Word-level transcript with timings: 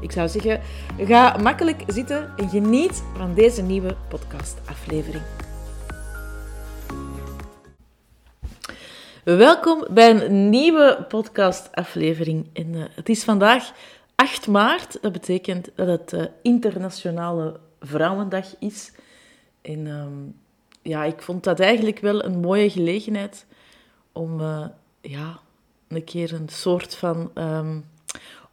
Ik 0.00 0.12
zou 0.12 0.28
zeggen, 0.28 0.60
ga 0.98 1.36
makkelijk 1.36 1.82
zitten 1.86 2.32
en 2.36 2.48
geniet 2.48 3.02
van 3.16 3.34
deze 3.34 3.62
nieuwe 3.62 3.96
podcastaflevering. 4.08 5.22
Welkom 9.24 9.86
bij 9.90 10.10
een 10.10 10.50
nieuwe 10.50 11.04
podcastaflevering. 11.08 12.46
En, 12.52 12.74
uh, 12.74 12.84
het 12.94 13.08
is 13.08 13.24
vandaag 13.24 13.72
8 14.14 14.46
maart. 14.46 14.98
Dat 15.02 15.12
betekent 15.12 15.70
dat 15.74 15.86
het 15.86 16.12
uh, 16.12 16.24
Internationale 16.42 17.60
Vrouwendag 17.80 18.46
is. 18.58 18.92
En 19.62 19.86
um, 19.86 20.36
ja, 20.82 21.04
ik 21.04 21.22
vond 21.22 21.44
dat 21.44 21.60
eigenlijk 21.60 21.98
wel 21.98 22.24
een 22.24 22.40
mooie 22.40 22.70
gelegenheid 22.70 23.46
om 24.12 24.40
uh, 24.40 24.66
ja, 25.00 25.38
een 25.88 26.04
keer 26.04 26.34
een 26.34 26.48
soort 26.48 26.94
van 26.94 27.30
um, 27.34 27.84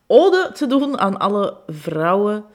ode 0.07 0.51
te 0.53 0.67
doen 0.67 0.99
aan 0.99 1.17
alle 1.17 1.57
vrouwen 1.67 2.45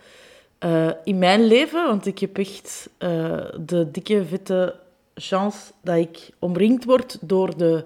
uh, 0.64 0.90
in 1.04 1.18
mijn 1.18 1.44
leven. 1.44 1.86
Want 1.86 2.06
ik 2.06 2.18
heb 2.18 2.38
echt 2.38 2.90
uh, 2.98 3.38
de 3.60 3.90
dikke, 3.90 4.24
vette 4.24 4.74
chance 5.14 5.72
dat 5.82 5.96
ik 5.96 6.30
omringd 6.38 6.84
word 6.84 7.18
door 7.20 7.56
de 7.56 7.84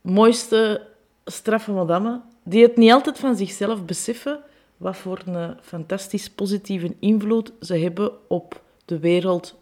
mooiste, 0.00 0.86
straffe 1.24 1.72
madammen, 1.72 2.22
die 2.42 2.62
het 2.62 2.76
niet 2.76 2.92
altijd 2.92 3.18
van 3.18 3.36
zichzelf 3.36 3.84
beseffen 3.84 4.40
wat 4.76 4.96
voor 4.96 5.20
een 5.26 5.56
fantastisch 5.62 6.30
positieve 6.30 6.94
invloed 6.98 7.52
ze 7.60 7.76
hebben 7.76 8.12
op 8.28 8.60
de 8.84 8.98
wereld 8.98 9.54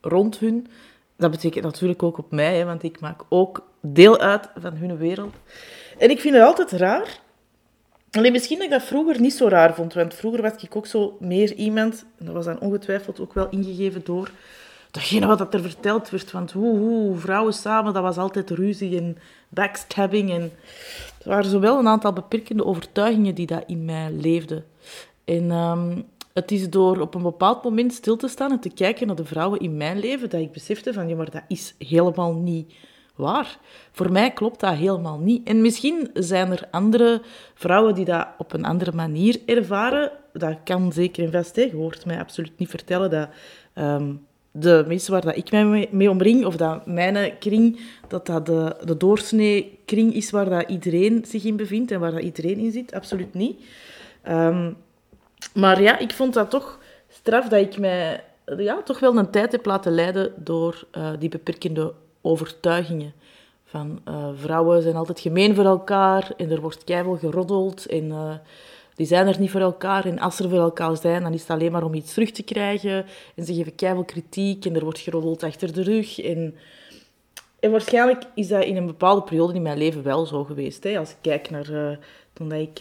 rond 0.00 0.38
hun. 0.38 0.66
Dat 1.16 1.30
betekent 1.30 1.64
natuurlijk 1.64 2.02
ook 2.02 2.18
op 2.18 2.30
mij, 2.30 2.58
hè, 2.58 2.64
want 2.64 2.82
ik 2.82 3.00
maak 3.00 3.20
ook 3.28 3.68
deel 3.80 4.18
uit 4.18 4.48
van 4.60 4.74
hun 4.74 4.96
wereld. 4.96 5.34
En 5.98 6.10
ik 6.10 6.20
vind 6.20 6.34
het 6.34 6.44
altijd 6.44 6.70
raar. 6.70 7.20
Alleen 8.16 8.32
misschien 8.32 8.56
dat 8.56 8.66
ik 8.66 8.72
dat 8.72 8.82
vroeger 8.82 9.20
niet 9.20 9.34
zo 9.34 9.48
raar 9.48 9.74
vond, 9.74 9.94
want 9.94 10.14
vroeger 10.14 10.42
was 10.42 10.52
ik 10.62 10.76
ook 10.76 10.86
zo 10.86 11.16
meer 11.20 11.52
iemand, 11.52 12.04
en 12.18 12.24
dat 12.24 12.34
was 12.34 12.44
dan 12.44 12.60
ongetwijfeld 12.60 13.20
ook 13.20 13.34
wel 13.34 13.48
ingegeven 13.48 14.00
door 14.04 14.30
datgene 14.90 15.26
wat 15.26 15.54
er 15.54 15.62
verteld 15.62 16.10
werd, 16.10 16.32
want 16.32 16.52
hoe, 16.52 16.78
hoe 16.78 17.16
vrouwen 17.16 17.52
samen, 17.52 17.92
dat 17.92 18.02
was 18.02 18.16
altijd 18.16 18.50
ruzie 18.50 18.96
en 18.98 19.18
backstabbing. 19.48 20.30
En 20.30 20.52
er 21.22 21.28
waren 21.28 21.50
zowel 21.50 21.78
een 21.78 21.88
aantal 21.88 22.12
beperkende 22.12 22.64
overtuigingen 22.64 23.34
die 23.34 23.46
dat 23.46 23.64
in 23.66 23.84
mij 23.84 24.10
leefden. 24.10 24.64
En 25.24 25.50
um, 25.50 26.04
het 26.32 26.50
is 26.50 26.70
door 26.70 27.00
op 27.00 27.14
een 27.14 27.22
bepaald 27.22 27.64
moment 27.64 27.92
stil 27.92 28.16
te 28.16 28.28
staan 28.28 28.50
en 28.50 28.60
te 28.60 28.70
kijken 28.70 29.06
naar 29.06 29.16
de 29.16 29.24
vrouwen 29.24 29.60
in 29.60 29.76
mijn 29.76 29.98
leven, 29.98 30.30
dat 30.30 30.40
ik 30.40 30.52
besefte 30.52 30.92
van, 30.92 31.08
ja, 31.08 31.16
maar 31.16 31.30
dat 31.30 31.44
is 31.48 31.74
helemaal 31.78 32.34
niet 32.34 32.74
waar. 33.16 33.58
Voor 33.92 34.12
mij 34.12 34.30
klopt 34.30 34.60
dat 34.60 34.74
helemaal 34.74 35.18
niet. 35.18 35.48
En 35.48 35.60
misschien 35.60 36.10
zijn 36.14 36.50
er 36.50 36.68
andere 36.70 37.22
vrouwen 37.54 37.94
die 37.94 38.04
dat 38.04 38.26
op 38.38 38.52
een 38.52 38.64
andere 38.64 38.92
manier 38.92 39.40
ervaren. 39.46 40.10
Dat 40.32 40.56
kan 40.64 40.92
zeker 40.92 41.24
en 41.24 41.32
vast. 41.32 41.56
Hè. 41.56 41.62
Je 41.62 41.76
hoort 41.76 42.06
mij 42.06 42.18
absoluut 42.18 42.58
niet 42.58 42.70
vertellen 42.70 43.10
dat 43.10 43.28
um, 43.74 44.26
de 44.50 44.84
mensen 44.86 45.12
waar 45.12 45.20
dat 45.20 45.36
ik 45.36 45.50
mij 45.50 45.88
mee 45.90 46.10
omring, 46.10 46.44
of 46.44 46.56
dat 46.56 46.86
mijn 46.86 47.38
kring, 47.38 47.80
dat 48.08 48.26
dat 48.26 48.46
de, 48.46 48.76
de 48.84 48.96
doorsnee 48.96 49.78
kring 49.84 50.14
is 50.14 50.30
waar 50.30 50.48
dat 50.48 50.68
iedereen 50.68 51.24
zich 51.26 51.44
in 51.44 51.56
bevindt 51.56 51.90
en 51.90 52.00
waar 52.00 52.12
dat 52.12 52.22
iedereen 52.22 52.58
in 52.58 52.72
zit. 52.72 52.94
Absoluut 52.94 53.34
niet. 53.34 53.64
Um, 54.28 54.76
maar 55.54 55.82
ja, 55.82 55.98
ik 55.98 56.12
vond 56.12 56.34
dat 56.34 56.50
toch 56.50 56.78
straf 57.08 57.48
dat 57.48 57.60
ik 57.60 57.78
mij 57.78 58.24
ja, 58.56 58.82
toch 58.82 58.98
wel 58.98 59.16
een 59.16 59.30
tijd 59.30 59.52
heb 59.52 59.66
laten 59.66 59.92
leiden 59.92 60.32
door 60.36 60.86
uh, 60.96 61.10
die 61.18 61.28
beperkende 61.28 61.92
overtuigingen. 62.26 63.12
Van 63.64 64.00
uh, 64.08 64.28
vrouwen 64.34 64.82
zijn 64.82 64.96
altijd 64.96 65.20
gemeen 65.20 65.54
voor 65.54 65.64
elkaar 65.64 66.32
en 66.36 66.50
er 66.50 66.60
wordt 66.60 66.84
keihard 66.84 67.20
geroddeld 67.20 67.86
en 67.86 68.04
uh, 68.04 68.34
die 68.94 69.06
zijn 69.06 69.26
er 69.26 69.40
niet 69.40 69.50
voor 69.50 69.60
elkaar. 69.60 70.04
En 70.04 70.18
als 70.18 70.38
er 70.38 70.48
voor 70.48 70.58
elkaar 70.58 70.96
zijn, 70.96 71.22
dan 71.22 71.32
is 71.32 71.40
het 71.40 71.50
alleen 71.50 71.72
maar 71.72 71.84
om 71.84 71.94
iets 71.94 72.12
terug 72.12 72.30
te 72.30 72.42
krijgen. 72.42 73.06
En 73.34 73.44
ze 73.44 73.54
geven 73.54 73.74
keihard 73.74 74.06
kritiek 74.06 74.64
en 74.64 74.74
er 74.74 74.84
wordt 74.84 74.98
geroddeld 74.98 75.42
achter 75.42 75.72
de 75.72 75.82
rug. 75.82 76.20
En, 76.20 76.54
waarschijnlijk 77.60 78.22
is 78.34 78.48
dat 78.48 78.64
in 78.64 78.76
een 78.76 78.86
bepaalde 78.86 79.22
periode 79.22 79.54
in 79.54 79.62
mijn 79.62 79.78
leven 79.78 80.02
wel 80.02 80.26
zo 80.26 80.44
geweest. 80.44 80.84
Hè. 80.84 80.98
Als 80.98 81.10
ik 81.10 81.16
kijk 81.20 81.50
naar 81.50 81.70
uh, 81.70 81.96
toen 82.36 82.52
ik 82.52 82.80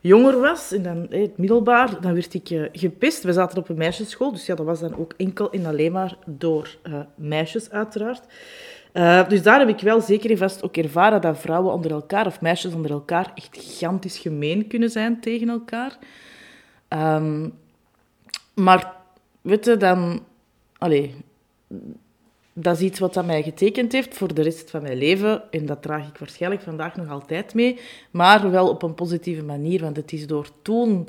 jonger 0.00 0.40
was, 0.40 0.72
en 0.72 0.82
dan 0.82 1.06
het 1.10 1.38
middelbaar, 1.38 2.00
dan 2.00 2.14
werd 2.14 2.34
ik 2.34 2.50
uh, 2.50 2.68
gepest. 2.72 3.22
We 3.22 3.32
zaten 3.32 3.58
op 3.58 3.68
een 3.68 3.76
meisjesschool, 3.76 4.32
dus 4.32 4.46
ja, 4.46 4.54
dat 4.54 4.66
was 4.66 4.80
dan 4.80 4.96
ook 4.96 5.14
enkel 5.16 5.50
en 5.50 5.66
alleen 5.66 5.92
maar 5.92 6.16
door 6.26 6.76
meisjes, 7.14 7.70
uiteraard. 7.70 8.22
Dus 9.28 9.42
daar 9.42 9.58
heb 9.58 9.68
ik 9.68 9.80
wel 9.80 10.00
zeker 10.00 10.30
en 10.30 10.38
vast 10.38 10.62
ook 10.62 10.76
ervaren 10.76 11.20
dat 11.20 11.38
vrouwen 11.38 11.72
onder 11.72 11.90
elkaar, 11.90 12.26
of 12.26 12.40
meisjes 12.40 12.74
onder 12.74 12.90
elkaar, 12.90 13.32
echt 13.34 13.58
gigantisch 13.58 14.18
gemeen 14.18 14.66
kunnen 14.66 14.90
zijn 14.90 15.20
tegen 15.20 15.48
elkaar. 15.48 15.98
Um, 16.88 17.52
maar, 18.54 18.92
weet 19.40 19.80
dan... 19.80 20.24
Allee, 20.78 21.14
dat 22.52 22.76
is 22.76 22.82
iets 22.82 22.98
wat 22.98 23.14
dat 23.14 23.26
mij 23.26 23.42
getekend 23.42 23.92
heeft 23.92 24.16
voor 24.16 24.34
de 24.34 24.42
rest 24.42 24.70
van 24.70 24.82
mijn 24.82 24.98
leven. 24.98 25.42
En 25.50 25.66
dat 25.66 25.82
draag 25.82 26.08
ik 26.08 26.18
waarschijnlijk 26.18 26.62
vandaag 26.62 26.96
nog 26.96 27.10
altijd 27.10 27.54
mee. 27.54 27.78
Maar 28.10 28.50
wel 28.50 28.68
op 28.68 28.82
een 28.82 28.94
positieve 28.94 29.42
manier. 29.42 29.80
Want 29.80 29.96
het 29.96 30.12
is 30.12 30.26
door 30.26 30.48
toen 30.62 31.08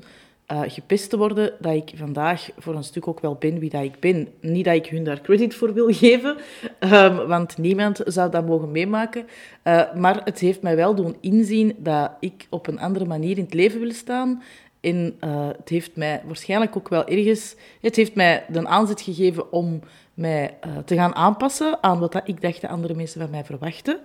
uh, 0.51 0.61
gepest 0.65 1.09
te 1.09 1.17
worden 1.17 1.53
dat 1.59 1.73
ik 1.73 1.91
vandaag 1.95 2.49
voor 2.57 2.75
een 2.75 2.83
stuk 2.83 3.07
ook 3.07 3.19
wel 3.19 3.35
ben 3.35 3.59
wie 3.59 3.69
dat 3.69 3.83
ik 3.83 3.99
ben. 3.99 4.27
Niet 4.39 4.65
dat 4.65 4.75
ik 4.75 4.85
hun 4.85 5.03
daar 5.03 5.21
credit 5.21 5.55
voor 5.55 5.73
wil 5.73 5.93
geven. 5.93 6.37
Um, 6.79 7.27
want 7.27 7.57
niemand 7.57 8.01
zou 8.05 8.31
dat 8.31 8.47
mogen 8.47 8.71
meemaken. 8.71 9.25
Uh, 9.63 9.93
maar 9.93 10.21
het 10.23 10.39
heeft 10.39 10.61
mij 10.61 10.75
wel 10.75 10.95
doen 10.95 11.15
inzien 11.19 11.75
dat 11.77 12.11
ik 12.19 12.47
op 12.49 12.67
een 12.67 12.79
andere 12.79 13.05
manier 13.05 13.37
in 13.37 13.43
het 13.43 13.53
leven 13.53 13.79
wil 13.79 13.93
staan. 13.93 14.41
En 14.81 15.17
uh, 15.23 15.47
het 15.57 15.69
heeft 15.69 15.95
mij 15.95 16.21
waarschijnlijk 16.25 16.77
ook 16.77 16.89
wel 16.89 17.07
ergens... 17.07 17.55
Het 17.81 17.95
heeft 17.95 18.15
mij 18.15 18.45
de 18.47 18.67
aanzet 18.67 19.01
gegeven 19.01 19.51
om 19.51 19.79
mij 20.13 20.57
uh, 20.67 20.77
te 20.85 20.95
gaan 20.95 21.15
aanpassen 21.15 21.83
aan 21.83 21.99
wat 21.99 22.11
dat 22.11 22.21
ik 22.25 22.41
dacht 22.41 22.61
de 22.61 22.67
andere 22.67 22.93
mensen 22.93 23.21
van 23.21 23.29
mij 23.29 23.43
verwachten. 23.43 23.99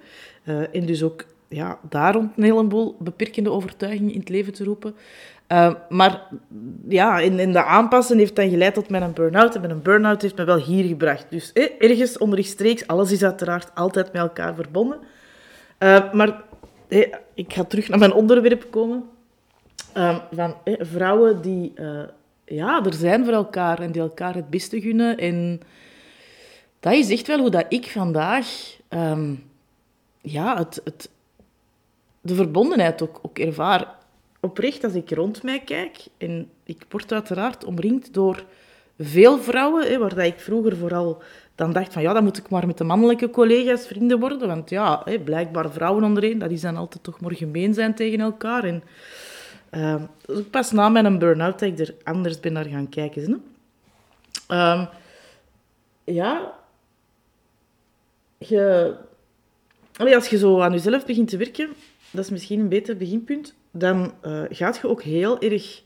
Uh, 0.44 0.74
en 0.74 0.86
dus 0.86 1.02
ook 1.02 1.24
ja, 1.48 1.78
daar 1.88 2.14
rond 2.14 2.32
een 2.36 2.42
heleboel 2.42 2.96
beperkende 2.98 3.50
overtuigingen 3.50 4.12
in 4.12 4.20
het 4.20 4.28
leven 4.28 4.52
te 4.52 4.64
roepen. 4.64 4.94
Maar 5.88 6.28
ja, 6.88 7.18
in, 7.18 7.38
in 7.38 7.52
de 7.52 7.64
aanpassen 7.64 8.18
heeft 8.18 8.36
dan 8.36 8.50
geleid 8.50 8.74
tot 8.74 8.88
mijn 8.88 9.12
burn-out. 9.12 9.54
En 9.54 9.60
mijn 9.60 9.82
burn-out 9.82 10.22
heeft 10.22 10.36
me 10.36 10.44
wel 10.44 10.58
hier 10.58 10.84
gebracht. 10.84 11.26
Dus 11.30 11.52
eh, 11.52 11.64
ergens 11.78 12.18
onderstreeks, 12.18 12.86
alles 12.86 13.12
is 13.12 13.24
uiteraard 13.24 13.74
altijd 13.74 14.12
met 14.12 14.22
elkaar 14.22 14.54
verbonden. 14.54 14.98
maar 16.12 16.42
eh, 16.88 17.12
ik 17.34 17.52
ga 17.52 17.64
terug 17.64 17.88
naar 17.88 17.98
mijn 17.98 18.12
onderwerp 18.12 18.66
komen. 18.70 19.04
Van 20.32 20.54
vrouwen 20.64 21.42
die 21.42 21.72
ja, 22.44 22.84
er 22.84 22.94
zijn 22.94 23.24
voor 23.24 23.34
elkaar 23.34 23.80
en 23.80 23.92
die 23.92 24.02
elkaar 24.02 24.34
het 24.34 24.50
beste 24.50 24.80
gunnen. 24.80 25.18
En 25.18 25.60
dat 26.80 26.92
is 26.92 27.10
echt 27.10 27.26
wel 27.26 27.38
hoe 27.38 27.50
dat 27.50 27.66
ik 27.68 27.86
vandaag 27.86 28.76
um, 28.88 29.44
ja, 30.20 30.56
het, 30.58 30.80
het, 30.84 31.10
de 32.20 32.34
verbondenheid 32.34 33.02
ook, 33.02 33.18
ook 33.22 33.38
ervaar. 33.38 33.94
Oprecht, 34.40 34.84
als 34.84 34.94
ik 34.94 35.10
rond 35.10 35.42
mij 35.42 35.60
kijk, 35.60 35.96
en 36.18 36.50
ik 36.64 36.84
word 36.88 37.12
uiteraard 37.12 37.64
omringd 37.64 38.14
door 38.14 38.44
veel 38.98 39.38
vrouwen, 39.38 39.86
hè, 39.86 39.98
waar 39.98 40.14
dat 40.14 40.24
ik 40.24 40.40
vroeger 40.40 40.76
vooral 40.76 41.22
dan 41.54 41.72
dacht 41.72 41.92
van 41.92 42.02
ja, 42.02 42.12
dan 42.12 42.24
moet 42.24 42.38
ik 42.38 42.48
maar 42.48 42.66
met 42.66 42.78
de 42.78 42.84
mannelijke 42.84 43.30
collega's 43.30 43.86
vrienden 43.86 44.20
worden, 44.20 44.48
want 44.48 44.70
ja, 44.70 45.02
hè, 45.04 45.18
blijkbaar 45.18 45.70
vrouwen 45.70 46.04
ondereen, 46.04 46.38
dat 46.38 46.50
is 46.50 46.60
dan 46.60 46.76
altijd 46.76 47.02
toch 47.02 47.20
maar 47.20 47.34
gemeen 47.34 47.74
zijn 47.74 47.94
tegen 47.94 48.20
elkaar. 48.20 48.64
En 48.64 48.82
uh, 49.70 50.02
dus 50.26 50.42
pas 50.50 50.70
na 50.70 50.88
mijn 50.88 51.18
burn-out 51.18 51.58
dat 51.58 51.68
ik 51.68 51.78
er 51.78 51.94
anders 52.02 52.40
ben 52.40 52.52
naar 52.52 52.64
gaan 52.64 52.88
kijken. 52.88 53.42
Um, 54.48 54.88
ja, 56.04 56.54
als 59.98 60.28
je 60.28 60.38
zo 60.38 60.60
aan 60.60 60.72
jezelf 60.72 61.06
begint 61.06 61.28
te 61.28 61.36
werken, 61.36 61.68
dat 62.10 62.24
is 62.24 62.30
misschien 62.30 62.60
een 62.60 62.68
beter 62.68 62.96
beginpunt, 62.96 63.54
dan 63.70 64.12
uh, 64.22 64.42
gaat 64.48 64.78
je 64.82 64.88
ook 64.88 65.02
heel 65.02 65.40
erg 65.40 65.82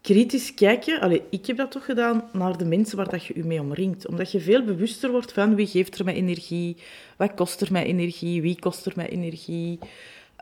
kritisch 0.00 0.54
kijken. 0.54 1.00
Allee, 1.00 1.22
ik 1.30 1.46
heb 1.46 1.56
dat 1.56 1.70
toch 1.70 1.84
gedaan 1.84 2.28
naar 2.32 2.58
de 2.58 2.64
mensen 2.64 2.96
waar 2.96 3.08
dat 3.08 3.24
je 3.24 3.36
je 3.36 3.44
mee 3.44 3.60
omringt. 3.60 4.06
Omdat 4.06 4.32
je 4.32 4.40
veel 4.40 4.64
bewuster 4.64 5.10
wordt 5.10 5.32
van 5.32 5.54
wie 5.54 5.66
geeft 5.66 5.98
er 5.98 6.04
mij 6.04 6.14
energie, 6.14 6.76
wat 7.16 7.34
kost 7.34 7.60
er 7.60 7.72
mij 7.72 7.84
energie, 7.84 8.42
wie 8.42 8.58
kost 8.58 8.86
er 8.86 8.92
mij 8.96 9.08
energie. 9.08 9.78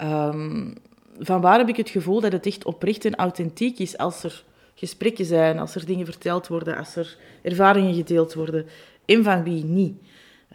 Um, 0.02 0.74
van 1.18 1.40
waar 1.40 1.58
heb 1.58 1.68
ik 1.68 1.76
het 1.76 1.90
gevoel 1.90 2.20
dat 2.20 2.32
het 2.32 2.46
echt 2.46 2.64
oprecht 2.64 3.04
en 3.04 3.14
authentiek 3.14 3.78
is 3.78 3.98
als 3.98 4.24
er 4.24 4.44
gesprekken 4.74 5.24
zijn, 5.24 5.58
als 5.58 5.74
er 5.74 5.86
dingen 5.86 6.06
verteld 6.06 6.48
worden, 6.48 6.76
als 6.76 6.96
er 6.96 7.16
ervaringen 7.42 7.94
gedeeld 7.94 8.34
worden. 8.34 8.66
En 9.04 9.24
van 9.24 9.42
wie 9.42 9.64
niet. 9.64 9.96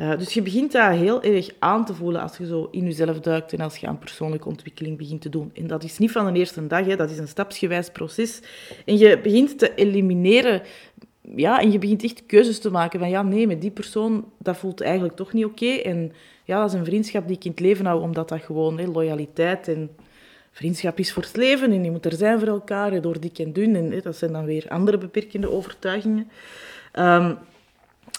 Uh, 0.02 0.18
dus 0.18 0.34
je 0.34 0.42
begint 0.42 0.72
dat 0.72 0.92
heel 0.92 1.24
erg 1.24 1.50
aan 1.60 1.86
te 1.86 1.94
voelen 1.94 2.22
als 2.22 2.38
je 2.38 2.46
zo 2.46 2.68
in 2.72 2.84
jezelf 2.84 3.20
duikt 3.20 3.54
en 3.54 3.60
als 3.60 3.78
je 3.78 3.88
aan 3.88 4.00
persoonlijke 4.00 4.48
ontwikkeling 4.48 4.98
begint 4.98 5.22
te 5.22 5.30
doen. 5.30 5.52
En 5.54 5.68
dat 5.68 5.84
is 5.84 5.98
niet 5.98 6.12
van 6.12 6.34
de 6.34 6.40
eerste 6.40 6.68
dag, 6.68 6.86
hè, 6.86 6.96
dat 6.96 7.10
is 7.10 7.18
een 7.18 7.28
stapsgewijs 7.28 7.90
proces. 7.90 8.42
En 8.86 8.98
je 8.98 9.20
begint 9.20 9.60
te 9.60 9.76
elimineren, 9.76 10.62
ja, 11.36 11.62
en 11.62 11.72
je 11.72 11.80
begint 11.80 12.04
echt 12.04 12.26
keuzes 12.26 12.60
te 12.60 12.72
maken 12.72 13.00
van 13.00 13.10
ja, 13.10 13.22
nee, 13.22 13.48
met 13.48 13.62
die 13.62 13.72
persoon, 13.72 14.26
dat 14.38 14.58
voelt 14.58 14.82
eigenlijk 14.82 15.16
toch 15.16 15.34
niet 15.34 15.46
oké. 15.46 15.70
En 15.70 16.12
ja, 16.44 16.60
dat 16.60 16.74
is 16.74 16.80
een 16.80 16.86
vriendschap 16.86 17.28
die 17.28 17.36
ik 17.36 17.46
in 17.46 17.52
het 17.52 17.60
leven 17.60 17.86
hou, 17.86 18.02
omdat 18.02 18.30
dat 18.30 18.42
gewoon 18.42 18.80
hè, 18.80 18.86
loyaliteit 18.86 19.68
en 19.68 19.90
vriendschap 20.58 21.00
is 21.00 21.14
voor 21.14 21.24
het 21.24 21.36
leven 21.36 21.72
en 21.72 21.84
je 21.84 21.92
moet 21.92 22.06
er 22.06 22.16
zijn 22.16 22.40
voor 22.40 22.48
elkaar, 22.48 23.02
door 23.02 23.20
dik 23.20 23.40
en 23.40 23.54
dun. 23.54 23.76
En 23.76 24.02
dat 24.02 24.16
zijn 24.16 24.32
dan 24.32 24.46
weer 24.46 24.66
andere 24.70 24.98
beperkende 24.98 25.52
overtuigingen. 25.52 26.30
Um, 26.94 27.38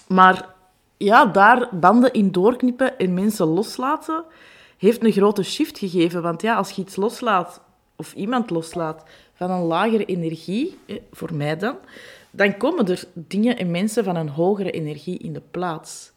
maar 0.06 0.55
ja, 0.96 1.26
daar 1.26 1.69
banden 1.73 2.12
in 2.12 2.32
doorknippen 2.32 2.99
en 2.99 3.14
mensen 3.14 3.46
loslaten, 3.46 4.25
heeft 4.76 5.05
een 5.05 5.12
grote 5.12 5.43
shift 5.43 5.79
gegeven. 5.79 6.23
Want 6.23 6.43
ja, 6.43 6.55
als 6.55 6.70
je 6.70 6.82
iets 6.82 6.96
loslaat, 6.96 7.61
of 7.96 8.14
iemand 8.14 8.50
loslaat, 8.50 9.02
van 9.34 9.50
een 9.50 9.62
lagere 9.62 10.05
energie, 10.05 10.79
voor 11.12 11.34
mij 11.34 11.56
dan, 11.56 11.76
dan 12.31 12.56
komen 12.56 12.88
er 12.88 13.05
dingen 13.14 13.56
en 13.56 13.70
mensen 13.70 14.05
van 14.05 14.17
een 14.17 14.29
hogere 14.29 14.70
energie 14.70 15.19
in 15.19 15.32
de 15.32 15.43
plaats. 15.50 16.12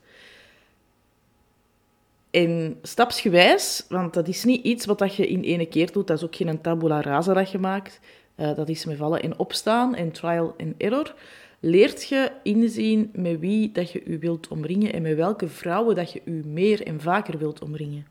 En 2.32 2.78
stapsgewijs, 2.82 3.86
want 3.90 4.14
dat 4.14 4.28
is 4.28 4.44
niet 4.44 4.64
iets 4.64 4.86
wat 4.86 5.16
je 5.16 5.28
in 5.28 5.42
ene 5.42 5.66
keer 5.66 5.92
doet, 5.92 6.08
dat 6.08 6.18
is 6.18 6.24
ook 6.24 6.36
geen 6.36 6.62
tabula 6.62 7.02
rasa 7.02 7.34
dat 7.34 7.52
je 7.52 7.58
maakt. 7.58 8.00
Uh, 8.38 8.56
dat 8.56 8.70
is 8.70 8.86
met 8.86 8.98
vallen 8.98 9.22
en 9.22 9.40
opstaan 9.40 9.96
en 9.96 10.12
trial 10.12 10.54
en 10.58 10.76
error 10.78 11.14
leert 11.62 12.08
je 12.08 12.32
inzien 12.44 13.10
met 13.14 13.40
wie 13.40 13.72
dat 13.72 13.92
je 13.92 14.04
u 14.04 14.20
wilt 14.20 14.48
omringen 14.48 14.94
en 14.94 15.02
met 15.02 15.16
welke 15.16 15.48
vrouwen 15.48 15.96
dat 15.96 16.12
je 16.12 16.22
u 16.26 16.42
meer 16.46 16.88
en 16.88 17.02
vaker 17.02 17.38
wilt 17.38 17.62
omringen. 17.62 18.06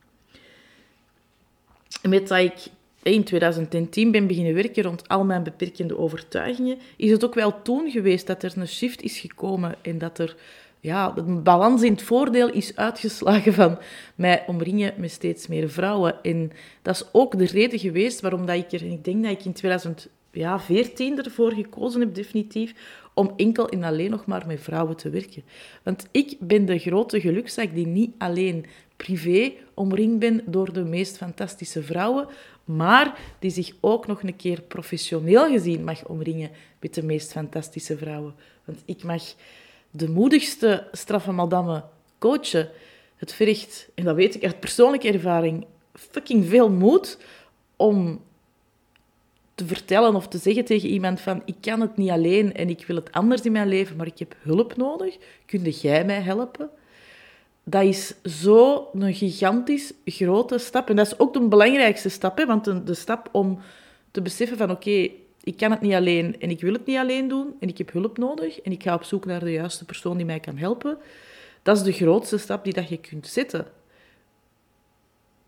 met 2.08 2.28
dat 2.28 2.38
ik 2.38 2.66
in 3.02 3.25
2010 3.25 4.11
ben 4.11 4.26
beginnen 4.26 4.55
werken 4.55 4.82
rond 4.82 5.08
al 5.08 5.25
mijn 5.25 5.43
beperkende 5.43 5.99
overtuigingen, 5.99 6.78
is 6.96 7.11
het 7.11 7.25
ook 7.25 7.34
wel 7.34 7.62
toen 7.62 7.90
geweest 7.90 8.26
dat 8.26 8.43
er 8.43 8.52
een 8.56 8.69
shift 8.69 9.02
is 9.02 9.19
gekomen 9.19 9.75
en 9.82 9.99
dat 9.99 10.19
er 10.19 10.37
ja, 10.80 11.12
een 11.16 11.42
balans 11.42 11.82
in 11.82 11.92
het 11.92 12.02
voordeel 12.02 12.52
is 12.52 12.76
uitgeslagen 12.76 13.54
van 13.54 13.78
mij 14.14 14.44
omringen 14.46 14.94
met 14.96 15.10
steeds 15.10 15.46
meer 15.46 15.70
vrouwen. 15.70 16.22
En 16.22 16.52
dat 16.82 16.94
is 16.94 17.04
ook 17.12 17.38
de 17.38 17.46
reden 17.46 17.78
geweest 17.78 18.20
waarom 18.20 18.46
dat 18.46 18.56
ik 18.56 18.72
er, 18.72 18.82
ik 18.82 19.04
denk 19.04 19.22
dat 19.22 19.32
ik 19.32 19.44
in 19.44 19.52
2014 19.52 21.24
ervoor 21.24 21.52
gekozen 21.52 22.00
heb, 22.00 22.14
definitief, 22.14 22.74
om 23.14 23.32
enkel 23.36 23.68
en 23.68 23.82
alleen 23.82 24.10
nog 24.10 24.26
maar 24.26 24.46
met 24.46 24.60
vrouwen 24.60 24.96
te 24.96 25.10
werken. 25.10 25.42
Want 25.82 26.06
ik 26.10 26.36
ben 26.38 26.66
de 26.66 26.78
grote 26.78 27.20
gelukzak 27.20 27.74
die 27.74 27.86
niet 27.86 28.14
alleen 28.18 28.66
privé 28.96 29.52
omringd 29.74 30.18
ben 30.18 30.42
door 30.46 30.72
de 30.72 30.84
meest 30.84 31.16
fantastische 31.16 31.82
vrouwen, 31.82 32.26
maar 32.64 33.18
die 33.38 33.50
zich 33.50 33.72
ook 33.80 34.06
nog 34.06 34.22
een 34.22 34.36
keer 34.36 34.60
professioneel 34.62 35.50
gezien 35.50 35.84
mag 35.84 36.04
omringen 36.06 36.50
met 36.80 36.94
de 36.94 37.02
meest 37.02 37.32
fantastische 37.32 37.96
vrouwen. 37.96 38.34
Want 38.64 38.82
ik 38.84 39.02
mag 39.02 39.22
de 39.90 40.08
moedigste 40.08 40.88
straffe 40.92 41.32
madame 41.32 41.84
coachen. 42.19 42.69
Het 43.16 43.32
verricht, 43.32 43.88
en 43.94 44.04
dat 44.04 44.14
weet 44.14 44.34
ik 44.34 44.44
uit 44.44 44.60
persoonlijke 44.60 45.12
ervaring, 45.12 45.66
fucking 45.94 46.46
veel 46.46 46.70
moed 46.70 47.19
om 47.76 48.20
te 49.54 49.66
vertellen 49.66 50.14
of 50.14 50.28
te 50.28 50.38
zeggen 50.38 50.64
tegen 50.64 50.88
iemand 50.88 51.20
van 51.20 51.42
ik 51.44 51.54
kan 51.60 51.81
het 51.81 51.96
niet 51.96 52.10
alleen 52.10 52.54
en 52.54 52.69
ik 52.69 52.87
wil 52.87 52.96
het 52.96 53.12
anders 53.12 53.42
in 53.42 53.52
mijn 53.52 53.69
leven, 53.69 53.96
maar 53.96 54.06
ik 54.06 54.19
heb 54.19 54.34
hulp 54.42 54.76
nodig. 54.76 55.16
Kun 55.46 55.62
jij 55.62 56.04
mij 56.04 56.20
helpen? 56.20 56.70
Dat 57.64 57.82
is 57.82 58.14
zo 58.25 58.88
een 58.92 59.14
gigantisch 59.14 59.92
grote 60.04 60.58
stap. 60.58 60.88
En 60.88 60.96
dat 60.96 61.06
is 61.06 61.19
ook 61.19 61.32
de 61.32 61.48
belangrijkste 61.48 62.08
stap. 62.08 62.38
Hè? 62.38 62.46
Want 62.46 62.87
de 62.87 62.94
stap 62.94 63.28
om 63.32 63.60
te 64.10 64.22
beseffen 64.22 64.56
van 64.56 64.70
oké, 64.70 65.10
ik 65.42 65.56
kan 65.56 65.70
het 65.70 65.81
niet 65.81 65.94
alleen 65.94 66.40
en 66.40 66.50
ik 66.50 66.60
wil 66.60 66.72
het 66.72 66.87
niet 66.87 66.96
alleen 66.96 67.28
doen 67.28 67.54
en 67.60 67.69
ik 67.69 67.78
heb 67.78 67.92
hulp 67.92 68.19
nodig 68.19 68.60
en 68.60 68.72
ik 68.72 68.82
ga 68.82 68.94
op 68.94 69.04
zoek 69.04 69.25
naar 69.25 69.40
de 69.40 69.52
juiste 69.52 69.84
persoon 69.84 70.16
die 70.16 70.26
mij 70.26 70.40
kan 70.40 70.56
helpen. 70.56 70.98
Dat 71.62 71.76
is 71.76 71.82
de 71.82 71.92
grootste 71.92 72.38
stap 72.38 72.64
die 72.64 72.72
dat 72.72 72.88
je 72.88 72.96
kunt 72.96 73.26
zetten. 73.26 73.66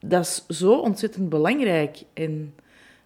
Dat 0.01 0.23
is 0.23 0.59
zo 0.59 0.73
ontzettend 0.73 1.29
belangrijk. 1.29 2.03
En 2.13 2.55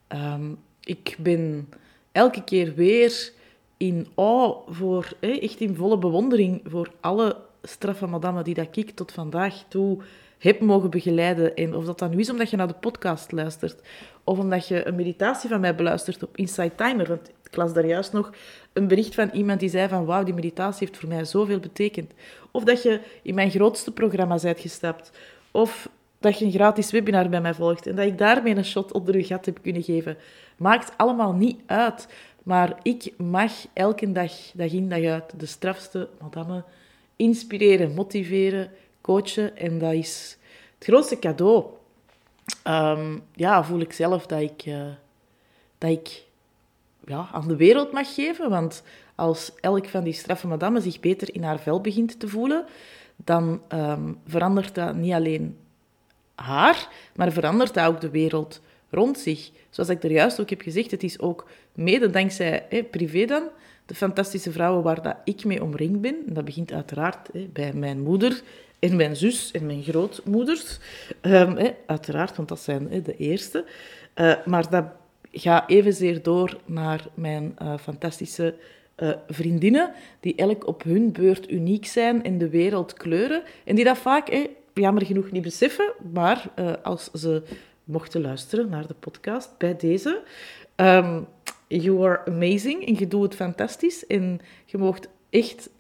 ehm, 0.07 0.53
ik 0.81 1.17
ben 1.19 1.69
elke 2.13 2.45
keer 2.45 2.75
weer 2.75 3.33
in 3.77 4.07
awe 4.15 4.57
voor, 4.67 5.13
echt 5.21 5.61
in 5.61 5.75
volle 5.75 5.99
bewondering 5.99 6.61
voor 6.65 6.93
alle 7.01 7.37
straffe 7.63 8.07
madammen 8.07 8.45
die 8.45 8.55
dat 8.55 8.77
ik 8.77 8.91
tot 8.91 9.13
vandaag 9.13 9.65
toe 9.69 9.99
heb 10.47 10.61
mogen 10.61 10.91
begeleiden. 10.91 11.55
En 11.55 11.75
of 11.75 11.85
dat 11.85 11.99
dan 11.99 12.11
nu 12.11 12.19
is 12.19 12.31
omdat 12.31 12.51
je 12.51 12.57
naar 12.57 12.69
de 12.69 12.75
podcast 12.75 13.33
luistert, 13.33 13.81
of 14.25 14.39
omdat 14.39 14.69
je 14.69 14.87
een 14.87 14.95
meditatie 14.95 15.49
van 15.49 15.61
mij 15.61 15.75
beluistert 15.75 16.23
op 16.23 16.37
Inside 16.37 16.75
Timer. 16.75 17.09
Want 17.09 17.31
ik 17.45 17.57
las 17.57 17.73
daar 17.73 17.87
juist 17.87 18.13
nog 18.13 18.33
een 18.73 18.89
bericht 18.89 19.15
van 19.15 19.31
iemand 19.33 19.61
die 19.61 19.69
zei 19.69 19.89
van 19.89 20.05
wauw, 20.05 20.25
die 20.25 20.35
meditatie 20.35 20.87
heeft 20.87 21.01
voor 21.01 21.09
mij 21.09 21.25
zoveel 21.25 21.61
betekend. 21.61 22.13
Of 22.51 22.65
dat 22.65 22.83
je 22.83 23.01
in 23.23 23.35
mijn 23.35 23.51
grootste 23.51 23.93
programma 23.93 24.39
bent 24.43 24.61
gestapt. 24.61 25.11
Of 25.51 25.89
dat 26.19 26.39
je 26.39 26.45
een 26.45 26.51
gratis 26.53 26.91
webinar 26.91 27.29
bij 27.29 27.41
mij 27.41 27.55
volgt 27.55 27.87
en 27.87 27.97
dat 27.97 28.07
ik 28.07 28.19
daarmee 28.19 28.57
een 28.57 28.65
shot 28.65 28.93
onder 28.93 29.17
je 29.17 29.25
gat 29.25 29.47
heb 29.47 29.59
kunnen 29.63 29.83
geven. 29.83 30.17
Maakt 30.57 30.93
allemaal 30.97 31.33
niet 31.33 31.61
uit. 31.67 32.09
Maar 32.43 32.77
ik 32.83 33.13
mag 33.17 33.53
elke 33.73 34.13
dag, 34.13 34.33
dag 34.55 34.73
in 34.73 34.89
dag 34.89 35.05
uit, 35.05 35.41
de 35.41 35.47
strafste 35.47 36.09
madame 36.21 36.65
inspireren, 37.17 37.95
motiveren, 37.95 38.71
coachen. 39.07 39.57
En 39.57 39.79
dat 39.79 39.93
is 39.93 40.37
het 40.79 40.89
grootste 40.89 41.19
cadeau. 41.19 41.65
Um, 42.65 43.23
ja, 43.35 43.65
voel 43.65 43.81
ik 43.81 43.93
zelf 43.93 44.27
dat 44.27 44.41
ik, 44.41 44.67
uh, 44.67 44.87
dat 45.79 45.91
ik 45.91 46.25
ja, 47.07 47.29
aan 47.33 47.49
de 47.49 47.57
wereld 47.57 47.93
mag 47.93 48.15
geven. 48.15 48.51
Want 48.51 48.83
als 49.15 49.53
elk 49.61 49.87
van 49.87 50.05
die 50.05 50.13
straffe 50.13 50.47
madame 50.47 50.81
zich 50.81 51.01
beter 51.01 51.35
in 51.35 51.43
haar 51.43 51.61
vel 51.61 51.81
begint 51.81 52.21
te 52.21 52.29
voelen, 52.29 52.65
dan 53.17 53.61
um, 53.73 54.19
verandert 54.27 54.75
dat 54.75 54.95
niet 54.95 55.13
alleen 55.13 55.57
haar, 56.35 56.89
maar 57.15 57.33
verandert 57.33 57.75
dat 57.75 57.87
ook 57.87 58.01
de 58.01 58.11
wereld 58.11 58.61
rond 58.91 59.19
zich. 59.19 59.51
Zoals 59.71 59.89
ik 59.89 60.05
er 60.05 60.13
juist 60.13 60.41
ook 60.41 60.51
heb 60.51 60.61
gezegd, 60.61 60.91
het 60.91 61.03
is 61.03 61.21
ook 61.21 61.49
mede 61.73 62.11
dankzij 62.11 62.87
privé 62.91 63.25
dan, 63.25 63.43
de 63.87 63.95
fantastische 63.95 64.53
vrouwen 64.53 64.83
waar 64.83 65.03
dat 65.03 65.17
ik 65.25 65.45
mee 65.45 65.63
omringd 65.63 66.01
ben. 66.01 66.17
En 66.27 66.35
dat 66.35 66.45
begint 66.45 66.73
uiteraard 66.73 67.29
bij 67.53 67.73
mijn 67.73 68.01
moeder 68.01 68.43
en 68.91 68.97
mijn 68.97 69.17
zus 69.17 69.51
en 69.51 69.67
mijn 69.67 69.83
grootmoeders. 69.83 70.79
Um, 71.23 71.57
hè, 71.57 71.71
uiteraard, 71.87 72.37
want 72.37 72.49
dat 72.49 72.61
zijn 72.61 73.03
de 73.03 73.17
eerste. 73.17 73.65
Uh, 74.15 74.35
maar 74.45 74.71
dat 74.71 74.85
gaat 75.33 75.71
evenzeer 75.71 76.23
door 76.23 76.61
naar 76.65 77.07
mijn 77.15 77.57
uh, 77.63 77.79
fantastische 77.79 78.55
uh, 78.97 79.13
vriendinnen, 79.29 79.93
die 80.21 80.35
elk 80.35 80.67
op 80.67 80.83
hun 80.83 81.13
beurt 81.13 81.51
uniek 81.51 81.87
zijn 81.87 82.25
en 82.25 82.39
de 82.39 82.49
wereld 82.49 82.93
kleuren. 82.93 83.43
En 83.65 83.75
die 83.75 83.85
dat 83.85 83.99
vaak 83.99 84.47
jammer 84.75 85.07
genoeg 85.07 85.31
niet 85.31 85.43
beseffen, 85.43 85.93
maar 86.13 86.51
als 86.83 87.11
ze 87.11 87.43
mochten 87.85 88.21
luisteren 88.21 88.69
naar 88.69 88.87
de 88.87 88.95
podcast 88.95 89.51
bij 89.59 89.77
deze. 89.77 90.23
Um, 90.77 91.27
you 91.69 92.07
are 92.07 92.25
amazing 92.27 92.87
en 92.87 92.95
je 92.99 93.09
doet 93.09 93.23
het 93.23 93.35
fantastisch. 93.35 94.07
En 94.07 94.41
je 94.65 94.79
mocht 94.79 95.09
echt 95.31 95.71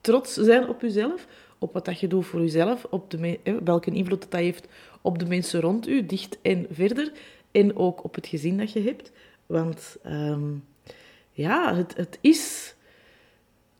trots 0.00 0.34
zijn 0.34 0.68
op 0.68 0.80
jezelf, 0.80 1.26
op 1.60 1.72
wat 1.72 1.84
dat 1.84 2.00
je 2.00 2.06
doet 2.06 2.26
voor 2.26 2.40
jezelf, 2.40 2.86
op 2.90 3.10
de 3.10 3.38
eh, 3.42 3.54
welke 3.64 3.90
invloed 3.90 4.20
dat, 4.20 4.30
dat 4.30 4.40
heeft 4.40 4.68
op 5.00 5.18
de 5.18 5.26
mensen 5.26 5.60
rond 5.60 5.88
u, 5.88 6.06
dicht 6.06 6.38
en 6.42 6.66
verder. 6.70 7.12
En 7.50 7.76
ook 7.76 8.04
op 8.04 8.14
het 8.14 8.26
gezin 8.26 8.58
dat 8.58 8.72
je 8.72 8.82
hebt. 8.82 9.12
Want 9.46 9.96
um, 10.06 10.64
ja, 11.32 11.74
het, 11.74 11.96
het 11.96 12.18
is 12.20 12.74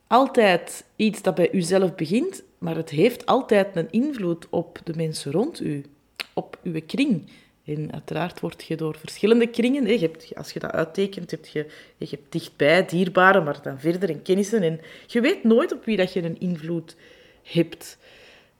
altijd 0.07 0.85
iets 0.95 1.21
dat 1.21 1.35
bij 1.35 1.51
uzelf 1.51 1.95
begint, 1.95 2.43
maar 2.57 2.75
het 2.75 2.89
heeft 2.89 3.25
altijd 3.25 3.75
een 3.75 3.91
invloed 3.91 4.47
op 4.49 4.79
de 4.83 4.93
mensen 4.95 5.31
rond 5.31 5.61
u, 5.61 5.85
op 6.33 6.59
uw 6.63 6.81
kring. 6.85 7.29
En 7.65 7.93
uiteraard 7.93 8.39
word 8.39 8.63
je 8.63 8.75
door 8.75 8.97
verschillende 8.97 9.47
kringen, 9.47 9.87
je 9.87 9.99
hebt, 9.99 10.35
als 10.35 10.51
je 10.51 10.59
dat 10.59 10.71
uittekent, 10.71 11.29
je, 11.29 11.65
je 11.97 12.07
hebt 12.09 12.31
dichtbij 12.31 12.85
dierbaren, 12.85 13.43
maar 13.43 13.61
dan 13.61 13.79
verder 13.79 14.09
en 14.09 14.21
kennissen. 14.21 14.61
En 14.61 14.79
je 15.07 15.21
weet 15.21 15.43
nooit 15.43 15.73
op 15.73 15.85
wie 15.85 15.97
dat 15.97 16.13
je 16.13 16.23
een 16.23 16.39
invloed 16.39 16.89
hebt. 16.89 17.20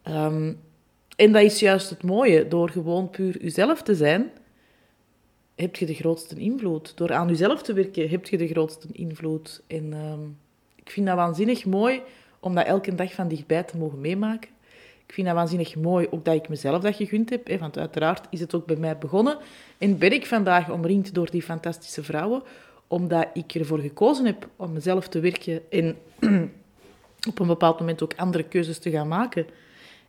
Um, 0.08 0.60
en 1.16 1.32
dat 1.32 1.42
is 1.42 1.60
juist 1.60 1.90
het 1.90 2.04
mooie. 2.04 2.48
Door 2.48 2.70
gewoon 2.70 3.10
puur 3.10 3.44
jezelf 3.44 3.82
te 3.82 3.96
zijn, 3.96 4.32
heb 5.56 5.76
je 5.76 5.86
de 5.86 5.94
grootste 5.94 6.36
invloed. 6.36 6.98
Door 6.98 7.14
aan 7.14 7.28
jezelf 7.28 7.62
te 7.62 7.74
werken, 7.74 8.10
heb 8.10 8.28
je 8.28 8.38
de 8.38 8.48
grootste 8.48 8.88
invloed. 8.92 9.62
En 9.68 9.94
um, 9.94 10.38
ik 10.76 10.90
vind 10.92 11.06
dat 11.08 11.16
waanzinnig 11.16 11.66
mooi 11.66 12.02
om 12.40 12.56
dat 12.56 12.66
elke 12.66 12.96
dag 12.96 13.14
van 13.14 13.28
dichtbij 13.28 13.64
te 13.64 13.78
mogen 13.78 14.02
meemaken. 14.02 14.50
Ik 15.06 15.14
vind 15.14 15.28
dat 15.28 15.36
waanzinnig 15.36 15.76
mooi, 15.76 16.08
ook 16.10 16.26
dat 16.26 16.36
ik 16.36 16.50
mezelf 16.50 16.82
dat 16.82 16.96
gegund 16.96 17.30
heb. 17.30 17.48
Hè, 17.48 17.58
want 17.58 17.78
uiteraard 17.78 18.28
is 18.30 18.40
het 18.40 18.56
ook 18.56 18.66
bij 18.66 18.76
mij 18.76 18.98
begonnen. 18.98 19.38
En 19.78 19.98
ben 19.98 20.12
ik 20.12 20.26
vandaag 20.26 20.70
omringd 20.70 21.14
door 21.14 21.32
die 21.32 21.42
fantastische 21.42 22.04
vrouwen. 22.04 22.44
omdat 22.88 23.28
ik 23.34 23.54
ervoor 23.54 23.80
gekozen 23.80 24.26
heb 24.26 24.48
om 24.56 24.74
mezelf 24.74 25.08
te 25.08 25.20
werken 25.20 25.62
en 25.70 25.98
op 27.28 27.40
een 27.40 27.48
bepaald 27.48 27.80
moment 27.80 28.04
ook 28.04 28.14
andere 28.16 28.44
keuzes 28.44 28.80
te 28.80 28.90
gaan 28.90 29.08
maken. 29.08 29.46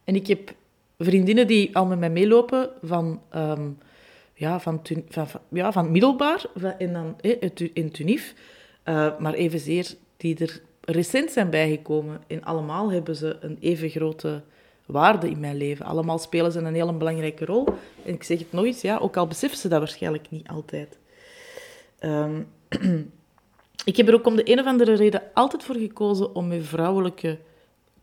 En 0.05 0.15
ik 0.15 0.27
heb 0.27 0.55
vriendinnen 0.99 1.47
die 1.47 1.77
al 1.77 1.87
met 1.87 1.99
mij 1.99 2.11
meelopen 2.11 2.71
van, 2.83 3.21
ehm, 3.31 3.69
ja, 4.35 4.61
van, 4.61 4.83
van, 5.09 5.27
ja, 5.49 5.73
van 5.73 5.91
middelbaar 5.91 6.45
en 6.79 6.93
dan 6.93 7.17
in 7.73 7.91
Tunif, 7.91 8.35
uh, 8.89 9.19
maar 9.19 9.35
evenzeer 9.35 9.95
die 10.17 10.39
er 10.39 10.61
recent 10.81 11.31
zijn 11.31 11.51
bijgekomen. 11.51 12.21
En 12.27 12.45
allemaal 12.45 12.93
hebben 12.93 13.17
ze 13.17 13.37
een 13.41 13.57
even 13.61 13.89
grote 13.89 14.43
waarde 14.87 15.31
in 15.31 15.41
mijn 15.41 15.57
leven. 15.57 15.87
Allemaal 15.87 16.19
spelen 16.19 16.53
ze 16.53 16.59
een 16.59 16.75
hele 16.75 16.93
belangrijke 16.93 17.45
rol. 17.45 17.69
En 18.05 18.15
ik 18.15 18.23
zeg 18.23 18.39
het 18.39 18.65
eens, 18.65 18.81
ja, 18.81 18.99
ook 18.99 19.17
al 19.17 19.27
beseffen 19.27 19.59
ze 19.59 19.69
dat 19.69 19.79
waarschijnlijk 19.79 20.31
niet 20.31 20.49
altijd. 20.49 20.99
Ehm, 21.99 22.43
ik 23.85 23.97
heb 23.97 24.09
er 24.09 24.15
ook 24.15 24.27
om 24.27 24.37
de 24.37 24.51
een 24.51 24.61
of 24.61 24.67
andere 24.67 24.95
reden 24.95 25.23
altijd 25.35 25.63
voor 25.63 25.77
gekozen 25.77 26.35
om 26.35 26.49
met 26.49 26.67
vrouwelijke 26.67 27.39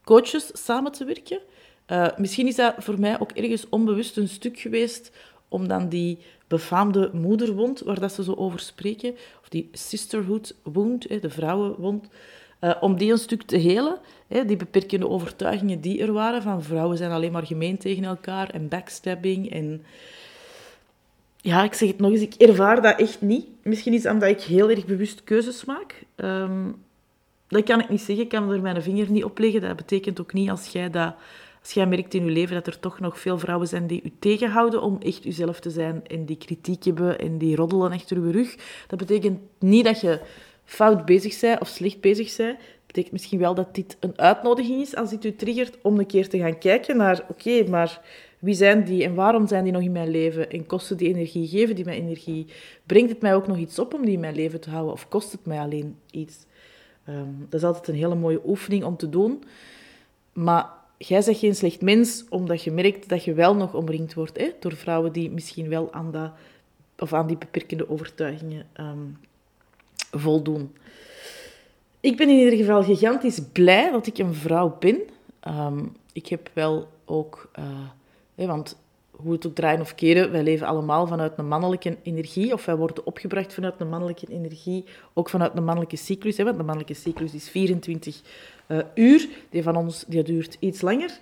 coaches 0.04 0.52
samen 0.54 0.92
te 0.92 1.06
werken. 1.06 1.40
Uh, 1.88 2.08
misschien 2.18 2.48
is 2.48 2.56
dat 2.56 2.74
voor 2.78 3.00
mij 3.00 3.20
ook 3.20 3.32
ergens 3.32 3.70
onbewust 3.70 4.18
een 4.18 4.28
stuk 4.28 4.60
geweest 4.60 5.12
om 5.48 5.68
dan 5.68 5.90
die 5.90 6.18
befaamde 6.48 7.10
moederwond, 7.14 7.80
waar 7.80 8.00
dat 8.00 8.14
ze 8.14 8.24
zo 8.24 8.34
over 8.34 8.60
spreken, 8.60 9.16
of 9.42 9.50
die 9.50 9.70
sisterhood 9.72 10.56
wound, 10.64 11.22
de 11.22 11.30
vrouwenwond, 11.30 12.08
uh, 12.62 12.76
om 12.82 12.98
die 12.98 13.12
een 13.12 13.18
stuk 13.18 13.42
te 13.42 13.58
helen. 13.58 14.00
Die 14.28 14.56
beperkende 14.56 15.08
overtuigingen 15.08 15.82
die 15.82 16.02
er 16.02 16.14
waren, 16.14 16.42
van 16.42 16.64
vrouwen 16.64 16.98
zijn 16.98 17.12
alleen 17.12 17.32
maar 17.32 17.46
gemeen 17.46 17.78
tegen 17.78 18.04
elkaar, 18.04 18.50
en 18.50 18.68
backstabbing, 18.68 19.52
en... 19.52 19.84
Ja, 21.41 21.63
ik 21.63 21.74
zeg 21.74 21.89
het 21.89 22.00
nog 22.00 22.12
eens, 22.12 22.22
ik 22.22 22.34
ervaar 22.34 22.81
dat 22.81 23.00
echt 23.00 23.22
niet. 23.22 23.46
Misschien 23.63 23.93
is 23.93 24.03
het 24.03 24.13
omdat 24.13 24.29
ik 24.29 24.41
heel 24.41 24.69
erg 24.69 24.86
bewust 24.86 25.24
keuzes 25.24 25.65
maak. 25.65 26.03
Um, 26.15 26.84
dat 27.48 27.63
kan 27.63 27.79
ik 27.79 27.89
niet 27.89 28.01
zeggen, 28.01 28.24
ik 28.24 28.29
kan 28.29 28.51
er 28.51 28.62
mijn 28.62 28.81
vinger 28.81 29.12
niet 29.12 29.24
op 29.24 29.38
leggen. 29.38 29.62
Dat 29.62 29.75
betekent 29.75 30.22
ook 30.22 30.34
niet 30.34 30.50
als 30.50 30.67
jij 30.67 30.89
dat 30.89 31.15
als 31.62 31.72
jij 31.72 31.86
merkt 31.86 32.13
in 32.13 32.25
je 32.25 32.31
leven 32.31 32.55
dat 32.55 32.67
er 32.67 32.79
toch 32.79 33.00
nog 33.00 33.19
veel 33.19 33.39
vrouwen 33.39 33.67
zijn 33.67 33.88
die 33.88 34.01
u 34.03 34.12
tegenhouden 34.19 34.81
om 34.81 34.98
echt 35.01 35.25
uzelf 35.25 35.60
te 35.60 35.69
zijn 35.69 36.08
en 36.08 36.25
die 36.25 36.38
kritiek 36.38 36.84
hebben 36.84 37.19
en 37.19 37.38
die 37.38 37.55
roddelen 37.55 37.91
achter 37.91 38.17
uw 38.17 38.31
rug, 38.31 38.55
dat 38.88 39.00
betekent 39.00 39.39
niet 39.60 39.86
dat 39.86 40.01
je 40.01 40.19
fout 40.65 41.05
bezig 41.05 41.39
bent 41.39 41.60
of 41.60 41.67
slecht 41.67 42.01
bezig 42.01 42.36
bent. 42.38 42.58
Dat 42.58 42.88
betekent 42.88 43.12
misschien 43.12 43.39
wel 43.39 43.55
dat 43.55 43.75
dit 43.75 43.98
een 44.00 44.19
uitnodiging 44.19 44.81
is 44.81 44.96
als 44.96 45.10
dit 45.10 45.25
u 45.25 45.36
triggert 45.36 45.77
om 45.81 46.00
een 46.00 46.05
keer 46.05 46.29
te 46.29 46.38
gaan 46.38 46.58
kijken 46.58 46.98
naar, 46.98 47.24
oké, 47.27 47.69
maar 47.69 48.01
wie 48.39 48.55
zijn 48.55 48.84
die 48.84 49.03
en 49.03 49.13
waarom 49.13 49.48
zijn 49.48 49.63
die 49.63 49.74
nog 49.74 49.81
in 49.81 49.91
mijn 49.91 50.10
leven? 50.10 50.50
En 50.50 50.65
kosten 50.65 50.98
die 50.98 51.08
energie, 51.08 51.48
geven 51.48 51.75
die 51.75 51.86
mij 51.86 51.96
energie? 51.96 52.46
Brengt 52.86 53.10
het 53.10 53.22
mij 53.22 53.36
ook 53.36 53.48
nog 53.48 53.58
iets 53.58 53.79
op 53.79 53.93
om 53.93 54.05
die 54.05 54.13
in 54.13 54.19
mijn 54.19 54.36
leven 54.36 54.62
te 54.62 54.69
houden 54.69 54.93
of 54.93 55.08
kost 55.08 55.31
het 55.31 55.46
mij 55.46 55.60
alleen 55.60 55.96
iets? 56.12 56.46
Ehm, 57.05 57.34
dat 57.50 57.60
is 57.60 57.67
altijd 57.67 57.88
een 57.88 57.96
hele 57.96 58.15
mooie 58.15 58.41
oefening 58.46 58.84
om 58.84 58.98
te 58.98 59.10
doen. 59.10 59.43
Maar 60.34 60.69
jij 60.98 61.22
zegt 61.22 61.39
geen 61.39 61.55
slecht 61.55 61.81
mens, 61.81 62.25
omdat 62.29 62.63
je 62.63 62.72
merkt 62.72 63.10
dat 63.10 63.24
je 63.24 63.34
wel 63.34 63.55
nog 63.55 63.74
omringd 63.74 64.13
wordt 64.13 64.38
hè, 64.38 64.51
door 64.60 64.75
vrouwen 64.75 65.12
die 65.12 65.31
misschien 65.31 65.69
wel 65.69 65.93
aan, 65.93 66.12
dat, 66.12 66.31
of 66.98 67.13
aan 67.13 67.27
die 67.27 67.38
beperkende 67.38 67.89
overtuigingen 67.89 68.67
um, 68.79 69.17
voldoen. 70.12 70.75
Ik 72.00 72.17
ben 72.17 72.29
in 72.29 72.38
ieder 72.38 72.58
geval 72.58 72.84
gigantisch 72.84 73.39
blij 73.51 73.91
dat 73.91 74.08
ik 74.08 74.17
een 74.17 74.34
vrouw 74.34 74.77
ben. 74.79 75.00
Um, 75.48 75.96
ik 76.13 76.27
heb 76.27 76.50
wel 76.53 76.88
ook, 77.05 77.51
uh, 77.60 77.65
want 78.48 78.77
hoe 79.12 79.31
het 79.31 79.48
ook 79.48 79.55
draaien 79.55 79.81
of 79.81 79.96
keren, 79.96 80.31
wij 80.31 80.43
leven 80.43 80.67
allemaal 80.67 81.08
vanuit 81.08 81.38
een 81.38 81.48
mannelijke 81.48 81.98
energie, 82.03 82.53
of 82.53 82.65
wij 82.65 82.75
worden 82.75 83.05
opgebracht 83.05 83.53
vanuit 83.53 83.74
een 83.77 83.89
mannelijke 83.89 84.27
energie, 84.29 84.86
ook 85.13 85.29
vanuit 85.29 85.51
een 85.55 85.63
mannelijke 85.63 85.96
cyclus. 85.96 86.38
Hè, 86.38 86.43
want 86.43 86.58
de 86.58 86.63
mannelijke 86.63 86.93
cyclus 87.01 87.34
is 87.34 87.50
24 87.50 88.22
uh, 88.67 88.77
uur. 88.96 89.27
Die 89.50 89.63
van 89.63 89.75
ons 89.75 90.05
die 90.08 90.24
duurt 90.24 90.58
iets 90.60 90.81
langer. 90.81 91.19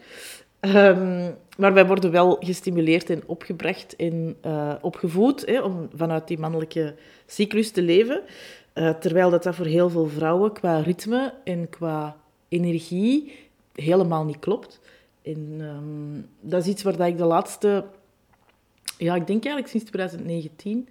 Um, 0.61 1.35
maar 1.57 1.73
wij 1.73 1.87
worden 1.87 2.11
wel 2.11 2.37
gestimuleerd 2.39 3.09
en 3.09 3.23
opgebracht 3.25 3.95
en 3.95 4.37
uh, 4.45 4.73
opgevoed 4.81 5.45
hè, 5.45 5.61
om 5.61 5.89
vanuit 5.95 6.27
die 6.27 6.39
mannelijke 6.39 6.95
cyclus 7.25 7.71
te 7.71 7.81
leven. 7.81 8.21
Uh, 8.73 8.89
terwijl 8.89 9.29
dat, 9.29 9.43
dat 9.43 9.55
voor 9.55 9.65
heel 9.65 9.89
veel 9.89 10.07
vrouwen 10.07 10.53
qua 10.53 10.79
ritme 10.79 11.33
en 11.43 11.69
qua 11.69 12.15
energie 12.47 13.31
helemaal 13.73 14.25
niet 14.25 14.39
klopt. 14.39 14.79
En 15.27 15.61
um, 15.61 16.25
dat 16.41 16.61
is 16.61 16.67
iets 16.67 16.83
waar 16.83 16.97
dat 16.97 17.07
ik 17.07 17.17
de 17.17 17.25
laatste, 17.25 17.85
ja, 18.97 19.15
ik 19.15 19.27
denk 19.27 19.45
eigenlijk 19.45 19.67
sinds 19.67 19.85
2019, 19.85 20.87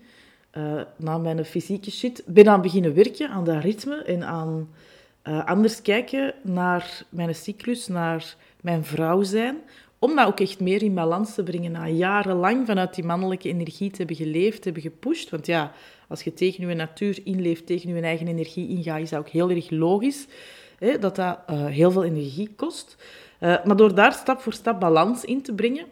uh, 0.52 0.80
na 0.96 1.18
mijn 1.18 1.44
fysieke 1.44 1.90
shit, 1.90 2.22
ben 2.26 2.48
aan 2.48 2.62
beginnen 2.62 2.94
werken 2.94 3.28
aan 3.28 3.44
dat 3.44 3.62
ritme 3.62 3.96
en 3.96 4.24
aan 4.24 4.68
uh, 5.24 5.46
anders 5.46 5.82
kijken 5.82 6.34
naar 6.42 7.04
mijn 7.08 7.34
cyclus, 7.34 7.86
naar 7.86 8.36
mijn 8.60 8.84
vrouw 8.84 9.22
zijn, 9.22 9.56
om 9.98 10.16
dat 10.16 10.26
ook 10.26 10.40
echt 10.40 10.60
meer 10.60 10.82
in 10.82 10.94
balans 10.94 11.34
te 11.34 11.42
brengen 11.42 11.72
na 11.72 11.88
jarenlang 11.88 12.66
vanuit 12.66 12.94
die 12.94 13.04
mannelijke 13.04 13.48
energie 13.48 13.90
te 13.90 13.96
hebben 13.96 14.16
geleefd, 14.16 14.56
te 14.56 14.64
hebben 14.64 14.82
gepusht. 14.82 15.30
Want 15.30 15.46
ja, 15.46 15.72
als 16.08 16.22
je 16.22 16.34
tegen 16.34 16.68
je 16.68 16.74
natuur 16.74 17.18
inleeft, 17.24 17.66
tegen 17.66 17.94
je 17.94 18.00
eigen 18.00 18.28
energie 18.28 18.68
ingaat, 18.68 19.00
is 19.00 19.10
dat 19.10 19.18
ook 19.18 19.28
heel 19.28 19.50
erg 19.50 19.70
logisch 19.70 20.26
hè, 20.78 20.98
dat 20.98 21.16
dat 21.16 21.38
uh, 21.50 21.66
heel 21.66 21.90
veel 21.90 22.04
energie 22.04 22.50
kost. 22.56 22.96
Uh, 23.40 23.64
maar 23.64 23.76
door 23.76 23.94
daar 23.94 24.12
stap 24.12 24.40
voor 24.40 24.52
stap 24.52 24.80
balans 24.80 25.24
in 25.24 25.42
te 25.42 25.54
brengen, 25.54 25.86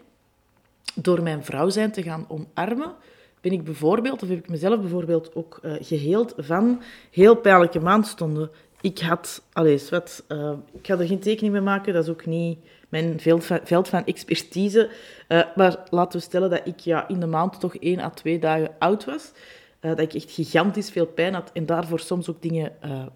door 0.94 1.22
mijn 1.22 1.44
vrouw 1.44 1.68
zijn 1.68 1.92
te 1.92 2.02
gaan 2.02 2.26
omarmen, 2.28 2.94
ben 3.40 3.52
ik 3.52 3.64
bijvoorbeeld, 3.64 4.22
of 4.22 4.28
heb 4.28 4.38
ik 4.38 4.48
mezelf 4.48 4.80
bijvoorbeeld 4.80 5.34
ook 5.34 5.58
uh, 5.62 5.72
geheeld 5.80 6.34
van 6.36 6.82
heel 7.10 7.34
pijnlijke 7.36 7.80
maandstonden 7.80 8.50
ik 8.84 8.98
had, 8.98 9.42
allez, 9.52 9.90
wat, 9.90 10.24
uh, 10.28 10.52
ik 10.72 10.86
ga 10.86 10.98
er 10.98 11.06
geen 11.06 11.20
tekening 11.20 11.52
mee 11.52 11.62
maken, 11.62 11.92
dat 11.92 12.02
is 12.02 12.10
ook 12.10 12.26
niet 12.26 12.58
mijn 12.88 13.20
veld 13.20 13.44
van, 13.44 13.60
veld 13.62 13.88
van 13.88 14.04
expertise. 14.04 14.90
Maar 15.28 15.84
laten 15.90 16.18
we 16.18 16.24
stellen 16.24 16.50
dat 16.50 16.60
ik 16.64 16.78
ja, 16.80 17.08
in 17.08 17.20
de 17.20 17.26
maand 17.26 17.60
toch 17.60 17.76
één 17.76 18.00
à 18.00 18.10
twee 18.10 18.38
dagen 18.38 18.70
oud 18.78 19.04
was. 19.04 19.32
Dat 19.80 19.98
ik 19.98 20.14
echt 20.14 20.30
gigantisch 20.30 20.90
veel 20.90 21.06
pijn 21.06 21.34
had 21.34 21.50
en 21.52 21.66
daarvoor 21.66 22.00
soms 22.00 22.30
ook 22.30 22.42
dingen 22.42 22.72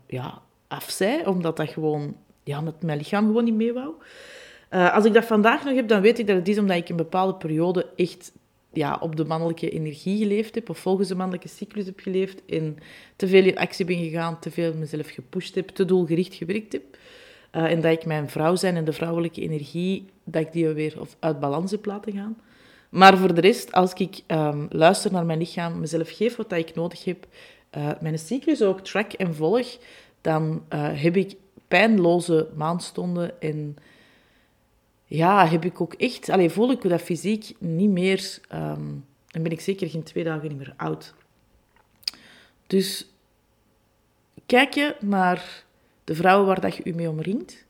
ja, 0.06 0.42
afzij, 0.68 1.26
omdat 1.26 1.56
dat 1.56 1.68
gewoon, 1.68 2.16
ja, 2.48 2.60
met 2.60 2.82
mijn 2.82 2.98
lichaam 2.98 3.26
gewoon 3.26 3.44
niet 3.44 3.54
mee 3.54 3.72
wou. 3.72 3.94
als 4.70 5.04
ik 5.04 5.12
dat 5.12 5.24
vandaag 5.24 5.64
nog 5.64 5.74
heb, 5.74 5.88
dan 5.88 6.00
weet 6.00 6.18
ik 6.18 6.26
dat 6.26 6.36
het 6.36 6.48
is 6.48 6.58
omdat 6.58 6.76
ik 6.76 6.88
een 6.88 6.96
bepaalde 6.96 7.34
periode 7.34 7.86
echt 7.96 8.32
ja, 8.72 8.98
op 9.00 9.16
de 9.16 9.24
mannelijke 9.24 9.70
energie 9.70 10.18
geleefd 10.18 10.54
heb, 10.54 10.70
of 10.70 10.78
volgens 10.78 11.08
de 11.08 11.14
mannelijke 11.14 11.48
cyclus 11.48 11.86
heb 11.86 12.00
geleefd, 12.00 12.42
en 12.46 12.76
te 13.16 13.28
veel 13.28 13.44
in 13.44 13.58
actie 13.58 13.84
ben 13.84 13.98
gegaan, 13.98 14.38
te 14.40 14.50
veel 14.50 14.74
mezelf 14.74 15.08
gepusht 15.08 15.54
heb, 15.54 15.68
te 15.68 15.84
doelgericht 15.84 16.34
gewerkt 16.34 16.72
heb. 16.72 16.82
Uh, 17.52 17.70
en 17.70 17.80
dat 17.80 17.92
ik 17.92 18.04
mijn 18.04 18.28
vrouw 18.28 18.56
zijn 18.56 18.76
en 18.76 18.84
de 18.84 18.92
vrouwelijke 18.92 19.40
energie, 19.40 20.06
dat 20.24 20.42
ik 20.42 20.52
die 20.52 20.68
weer 20.68 20.94
uit 21.18 21.40
balans 21.40 21.70
heb 21.70 21.84
laten 21.84 22.12
gaan. 22.12 22.38
Maar 22.88 23.18
voor 23.18 23.34
de 23.34 23.40
rest, 23.40 23.72
als 23.72 23.92
ik 23.92 24.20
um, 24.26 24.66
luister 24.70 25.12
naar 25.12 25.26
mijn 25.26 25.38
lichaam, 25.38 25.80
mezelf 25.80 26.10
geef 26.10 26.36
wat 26.36 26.52
ik 26.52 26.74
nodig 26.74 27.04
heb, 27.04 27.26
uh, 27.76 27.90
mijn 28.00 28.18
cyclus 28.18 28.62
ook 28.62 28.80
track 28.80 29.12
en 29.12 29.34
volg, 29.34 29.78
dan 30.20 30.62
heb 30.74 31.16
ik 31.16 31.36
pijnloze 31.68 32.48
maandstonden 32.54 33.40
en 33.40 33.76
ja, 35.04 35.46
heb 35.46 35.64
ik 35.64 35.80
ook 35.80 35.94
echt... 35.94 36.28
Allee, 36.28 36.50
voel 36.50 36.70
ik 36.70 36.88
dat 36.88 37.00
fysiek 37.00 37.52
niet 37.58 37.90
meer... 37.90 38.38
Um, 38.54 39.04
en 39.30 39.42
ben 39.42 39.52
ik 39.52 39.60
zeker 39.60 39.88
geen 39.88 40.02
twee 40.02 40.24
dagen 40.24 40.48
niet 40.48 40.58
meer 40.58 40.74
oud. 40.76 41.14
Dus 42.66 43.06
kijk 44.46 44.74
je 44.74 44.96
naar 45.00 45.64
de 46.04 46.14
vrouwen 46.14 46.46
waar 46.46 46.60
dat 46.60 46.76
je 46.76 46.82
je 46.84 46.94
mee 46.94 47.08
omringt. 47.08 47.66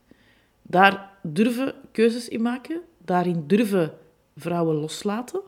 Daar 0.61 1.11
durven 1.21 1.73
keuzes 1.91 2.27
in 2.27 2.41
maken. 2.41 2.81
Daarin 2.97 3.43
durven 3.47 3.93
vrouwen 4.37 4.75
loslaten. 4.75 5.41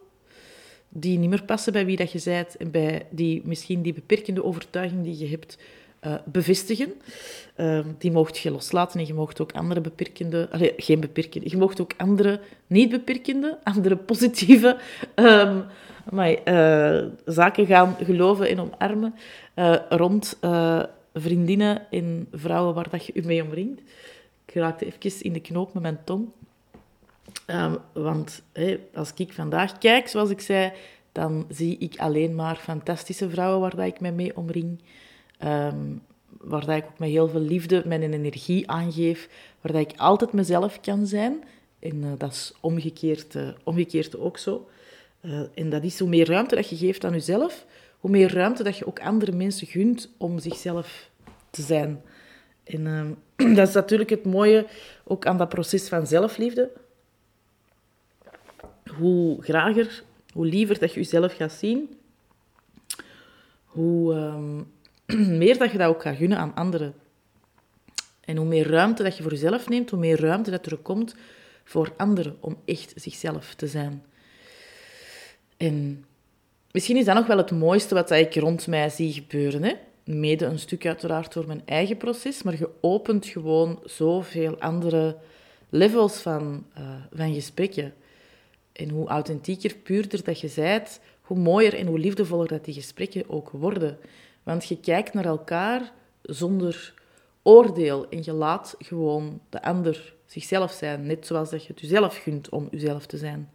Die 0.90 1.18
niet 1.18 1.30
meer 1.30 1.44
passen 1.44 1.74
bij 1.74 1.86
wie 1.86 1.98
dat 1.98 2.12
je 2.12 2.22
bent. 2.24 2.58
En 2.58 2.72
bij 2.72 3.08
die, 3.10 3.42
misschien 3.46 3.82
die 3.82 3.94
beperkende 3.94 4.44
overtuiging 4.44 5.04
die 5.04 5.18
je 5.18 5.28
hebt 5.28 5.58
uh, 6.06 6.16
bevestigen. 6.26 6.94
Uh, 7.58 7.80
die 7.98 8.12
mocht 8.12 8.38
je 8.38 8.52
loslaten 8.52 9.00
en 9.00 9.06
je 9.06 9.14
mocht 9.14 9.42
ook 9.42 9.52
andere 9.52 9.82
beperkende, 9.82 10.50
geen 10.78 11.00
beperkende, 11.00 11.50
je 11.50 11.58
mocht 11.58 11.82
ook 11.82 11.92
andere 11.98 12.40
niet 12.68 12.90
beperkende, 12.90 13.58
andere 13.64 13.96
positieve 13.96 14.78
um, 15.16 15.64
zaken 17.26 17.66
gaan 17.66 17.96
geloven 18.04 18.50
en 18.50 18.60
omarmen 18.60 19.16
uh, 19.56 19.76
rond 19.90 20.38
vriendinnen 21.14 21.92
en 21.92 22.28
vrouwen 22.32 22.74
waar 22.74 22.90
dat 22.90 23.06
je 23.06 23.12
je 23.16 23.22
mee 23.26 23.44
omringt. 23.44 23.82
Ik 24.46 24.54
raakte 24.54 24.86
even 24.86 25.24
in 25.24 25.34
de 25.34 25.42
knoop 25.42 25.74
met 25.74 25.82
mijn 25.82 26.00
tong. 26.04 26.30
Um, 27.48 27.78
want 27.94 28.42
als 28.94 29.12
ik 29.16 29.34
vandaag 29.34 29.78
kijk, 29.78 30.08
zoals 30.08 30.30
ik 30.30 30.42
zei, 30.42 30.72
dan 31.12 31.46
zie 31.50 31.78
ik 31.78 31.98
alleen 31.98 32.36
maar 32.36 32.56
fantastische 32.56 33.30
vrouwen 33.30 33.60
waar 33.60 33.76
dat 33.76 33.86
ik 33.86 34.00
mij 34.00 34.12
mee 34.12 34.38
omring. 34.38 34.80
Um, 35.44 36.02
waar 36.42 36.66
dat 36.66 36.76
ik 36.76 36.86
ook 36.86 37.00
met 37.00 37.10
heel 37.10 37.28
veel 37.28 37.40
liefde 37.40 37.84
mijn 37.86 38.14
energie 38.14 38.70
aangeef, 38.70 39.30
waar 39.62 39.72
dat 39.72 39.82
ik 39.82 40.00
altijd 40.00 40.34
mezelf 40.34 40.80
kan 40.80 41.08
zijn. 41.08 41.44
En 41.80 41.96
uh, 41.96 42.12
dat 42.18 42.32
is 42.32 42.54
omgekeerd, 42.60 43.36
uh, 43.36 43.50
omgekeerd 43.64 44.18
ook 44.18 44.38
zo. 44.38 44.70
Uh, 45.22 45.42
en 45.54 45.70
dat 45.70 45.84
is 45.84 46.00
hoe 46.00 46.10
meer 46.10 46.28
ruimte 46.28 46.56
dat 46.56 46.70
je 46.70 46.76
geeft 46.78 47.06
aan 47.06 47.12
jezelf, 47.12 47.66
hoe 48.00 48.12
meer 48.12 48.34
ruimte 48.34 48.64
dat 48.64 48.78
je 48.78 48.88
ook 48.88 49.00
andere 49.00 49.32
mensen 49.32 49.68
gunt 49.68 50.10
om 50.18 50.40
zichzelf 50.40 51.10
te 51.50 51.62
zijn. 51.62 52.02
En 52.64 52.88
ehm, 52.88 53.14
dat 53.56 53.68
is 53.68 53.74
natuurlijk 53.74 54.10
het 54.10 54.26
mooie 54.26 54.68
ook 55.04 55.26
aan 55.26 55.38
dat 55.38 55.50
proces 55.50 55.88
van 55.88 56.08
zelfliefde. 56.08 56.72
Hoe 58.98 59.44
grager, 59.44 60.04
hoe 60.34 60.46
liever 60.46 60.80
dat 60.80 60.94
je 60.94 61.00
jezelf 61.00 61.36
gaat 61.36 61.52
zien, 61.52 61.98
hoe 63.66 64.14
ehm, 64.14 64.62
meer 65.44 65.58
dat 65.58 65.72
je 65.72 65.78
dat 65.78 65.88
ook 65.88 66.02
gaat 66.02 66.16
gunnen 66.16 66.38
aan 66.38 66.56
anderen. 66.56 66.94
En 68.22 68.38
hoe 68.38 68.46
meer 68.46 68.68
ruimte 68.70 69.04
dat 69.04 69.18
je 69.18 69.24
voor 69.24 69.32
jezelf 69.32 69.70
neemt, 69.70 69.90
hoe 69.90 70.00
meer 70.00 70.20
ruimte 70.20 70.52
dat 70.52 70.66
er 70.66 70.78
komt 70.78 71.16
voor 71.64 71.94
anderen 71.98 72.38
om 72.40 72.58
echt 72.66 72.94
zichzelf 72.96 73.54
te 73.54 73.68
zijn. 73.68 74.04
En 75.58 76.06
misschien 76.72 76.98
is 76.98 77.06
dat 77.06 77.16
nog 77.16 77.28
wel 77.28 77.38
het 77.38 77.52
mooiste 77.52 77.94
wat 77.94 78.12
ik 78.12 78.36
rond 78.36 78.68
mij 78.68 78.90
zie 78.90 79.14
gebeuren. 79.14 79.64
Hè? 79.64 79.74
Mede 80.04 80.46
een 80.46 80.60
stuk 80.60 80.86
uiteraard 80.86 81.34
door 81.34 81.48
mijn 81.48 81.62
eigen 81.66 81.98
proces, 81.98 82.44
maar 82.44 82.58
je 82.58 82.70
opent 82.82 83.26
gewoon 83.26 83.80
zoveel 83.86 84.60
andere 84.60 85.18
levels 85.70 86.18
van, 86.18 86.66
uh, 86.78 86.84
van 87.14 87.34
gesprekken. 87.34 87.94
En 88.72 88.90
hoe 88.90 89.08
authentieker, 89.08 89.76
puurder 89.76 90.24
dat 90.24 90.40
je 90.40 90.48
zijt, 90.48 91.02
hoe 91.22 91.38
mooier 91.38 91.74
en 91.74 91.88
hoe 91.88 92.00
liefdevoller 92.00 92.48
dat 92.48 92.66
die 92.66 92.74
gesprekken 92.74 93.30
ook 93.30 93.50
worden. 93.50 93.98
Want 94.44 94.68
je 94.68 94.80
kijkt 94.80 95.14
naar 95.14 95.26
elkaar 95.26 95.92
zonder 96.22 96.94
oordeel 97.44 98.10
en 98.10 98.22
je 98.24 98.34
laat 98.34 98.76
gewoon 98.80 99.42
de 99.50 99.64
ander 99.64 100.14
zichzelf 100.26 100.72
zijn, 100.72 101.06
net 101.06 101.26
zoals 101.26 101.50
dat 101.50 101.62
je 101.62 101.68
het 101.68 101.82
jezelf 101.82 102.18
gunt 102.18 102.50
om 102.50 102.68
jezelf 102.72 103.06
te 103.06 103.18
zijn. 103.18 103.50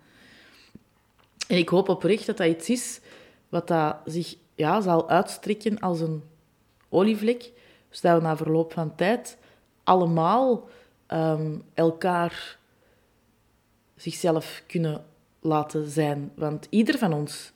En 1.48 1.56
ik 1.56 1.68
hoop 1.68 1.88
oprecht 1.88 2.26
dat 2.26 2.36
dat 2.36 2.46
iets 2.46 2.70
is 2.70 3.00
wat 3.48 3.68
dat 3.68 3.96
zich 4.04 4.36
ja, 4.54 4.80
zal 4.80 5.08
uitstrekken 5.08 5.78
als 5.78 6.00
een 6.00 6.22
olievlek, 6.88 7.52
zodat 7.90 8.18
we 8.18 8.26
na 8.26 8.36
verloop 8.36 8.72
van 8.72 8.94
tijd 8.94 9.38
allemaal 9.84 10.68
um, 11.08 11.62
elkaar 11.74 12.58
zichzelf 13.96 14.62
kunnen 14.66 15.04
laten 15.40 15.90
zijn. 15.90 16.32
Want 16.34 16.66
ieder 16.70 16.98
van 16.98 17.12
ons, 17.12 17.52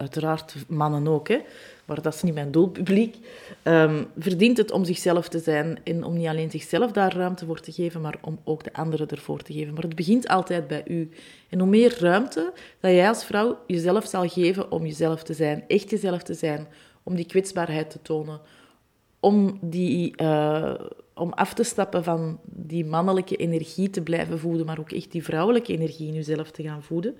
uiteraard 0.00 0.54
mannen 0.68 1.08
ook, 1.08 1.28
hè, 1.28 1.38
maar 1.84 2.02
dat 2.02 2.14
is 2.14 2.22
niet 2.22 2.34
mijn 2.34 2.50
doelpubliek, 2.50 3.16
um, 3.64 4.06
verdient 4.18 4.56
het 4.56 4.70
om 4.70 4.84
zichzelf 4.84 5.28
te 5.28 5.38
zijn 5.38 5.78
en 5.84 6.04
om 6.04 6.16
niet 6.16 6.26
alleen 6.26 6.50
zichzelf 6.50 6.92
daar 6.92 7.16
ruimte 7.16 7.46
voor 7.46 7.60
te 7.60 7.72
geven, 7.72 8.00
maar 8.00 8.16
om 8.20 8.38
ook 8.44 8.64
de 8.64 8.72
anderen 8.72 9.08
ervoor 9.08 9.42
te 9.42 9.52
geven. 9.52 9.74
Maar 9.74 9.82
het 9.82 9.94
begint 9.94 10.28
altijd 10.28 10.66
bij 10.66 10.82
u. 10.86 11.10
En 11.48 11.58
hoe 11.58 11.68
meer 11.68 11.96
ruimte 12.00 12.52
dat 12.80 12.90
jij 12.90 13.08
als 13.08 13.24
vrouw 13.24 13.58
jezelf 13.66 14.06
zal 14.06 14.28
geven 14.28 14.70
om 14.72 14.86
jezelf 14.86 15.22
te 15.22 15.34
zijn, 15.34 15.64
echt 15.66 15.90
jezelf 15.90 16.22
te 16.22 16.34
zijn, 16.34 16.66
om 17.02 17.14
die 17.14 17.26
kwetsbaarheid 17.26 17.90
te 17.90 18.02
tonen, 18.02 18.40
om, 19.20 19.58
die, 19.60 20.22
uh, 20.22 20.74
om 21.14 21.32
af 21.32 21.54
te 21.54 21.62
stappen 21.62 22.04
van 22.04 22.40
die 22.44 22.84
mannelijke 22.84 23.36
energie 23.36 23.90
te 23.90 24.00
blijven 24.00 24.38
voeden, 24.38 24.66
maar 24.66 24.78
ook 24.78 24.92
echt 24.92 25.12
die 25.12 25.24
vrouwelijke 25.24 25.72
energie 25.72 26.08
in 26.08 26.14
jezelf 26.14 26.50
te 26.50 26.62
gaan 26.62 26.82
voeden. 26.82 27.16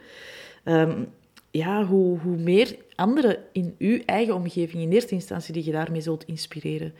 Um, 0.65 1.09
ja, 1.51 1.85
hoe, 1.85 2.19
hoe 2.19 2.37
meer 2.37 2.77
anderen 2.95 3.39
in 3.53 3.75
uw 3.79 4.01
eigen 4.07 4.35
omgeving, 4.35 4.83
in 4.83 4.93
eerste 4.93 5.15
instantie, 5.15 5.53
die 5.53 5.65
je 5.65 5.73
daarmee 5.73 6.01
zult 6.01 6.25
inspireren. 6.25 6.95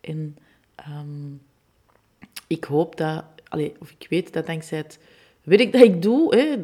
En 0.00 0.36
um, 0.88 1.40
ik 2.46 2.64
hoop 2.64 2.96
dat, 2.96 3.24
allez, 3.48 3.70
of 3.78 3.94
ik 3.98 4.06
weet 4.08 4.32
dat 4.32 4.46
dankzij 4.46 4.78
het 4.78 4.98
werk 5.42 5.72
dat 5.72 5.82
ik 5.82 6.02
doe, 6.02 6.36
hè, 6.36 6.56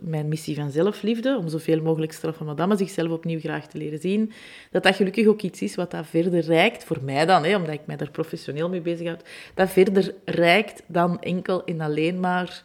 mijn 0.00 0.28
missie 0.28 0.54
van 0.54 0.70
zelfliefde, 0.70 1.36
om 1.36 1.48
zoveel 1.48 1.82
mogelijk 1.82 2.12
straf 2.12 2.36
van 2.36 2.46
madame 2.46 2.76
zichzelf 2.76 3.10
opnieuw 3.10 3.40
graag 3.40 3.66
te 3.66 3.78
leren 3.78 3.98
zien, 3.98 4.32
dat 4.70 4.82
dat 4.82 4.96
gelukkig 4.96 5.26
ook 5.26 5.42
iets 5.42 5.62
is 5.62 5.74
wat 5.74 5.90
dat 5.90 6.06
verder 6.06 6.40
reikt, 6.40 6.84
voor 6.84 6.98
mij 7.02 7.26
dan, 7.26 7.44
hè, 7.44 7.56
omdat 7.56 7.74
ik 7.74 7.86
mij 7.86 7.96
daar 7.96 8.10
professioneel 8.10 8.68
mee 8.68 8.80
bezig 8.80 9.06
houd, 9.06 9.28
dat 9.54 9.70
verder 9.70 10.14
reikt 10.24 10.82
dan 10.86 11.20
enkel 11.20 11.64
en 11.64 11.80
alleen 11.80 12.20
maar 12.20 12.62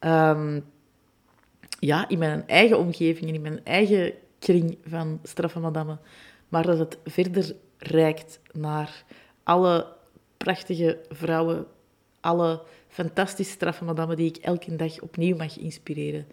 um, 0.00 0.64
ja, 1.80 2.08
in 2.08 2.18
mijn 2.18 2.48
eigen 2.48 2.78
omgeving 2.78 3.28
en 3.28 3.34
in 3.34 3.42
mijn 3.42 3.64
eigen 3.64 4.12
kring 4.38 4.78
van 4.86 5.20
straffe 5.22 5.58
madame, 5.58 5.98
maar 6.48 6.66
dat 6.66 6.78
het 6.78 6.98
verder 7.04 7.54
reikt 7.78 8.40
naar 8.52 9.04
alle 9.42 9.86
prachtige 10.36 10.98
vrouwen, 11.08 11.66
alle 12.20 12.62
fantastische 12.88 13.52
straffe 13.52 13.84
madame 13.84 14.16
die 14.16 14.28
ik 14.28 14.36
elke 14.36 14.76
dag 14.76 15.00
opnieuw 15.00 15.36
mag 15.36 15.58
inspireren. 15.58 16.26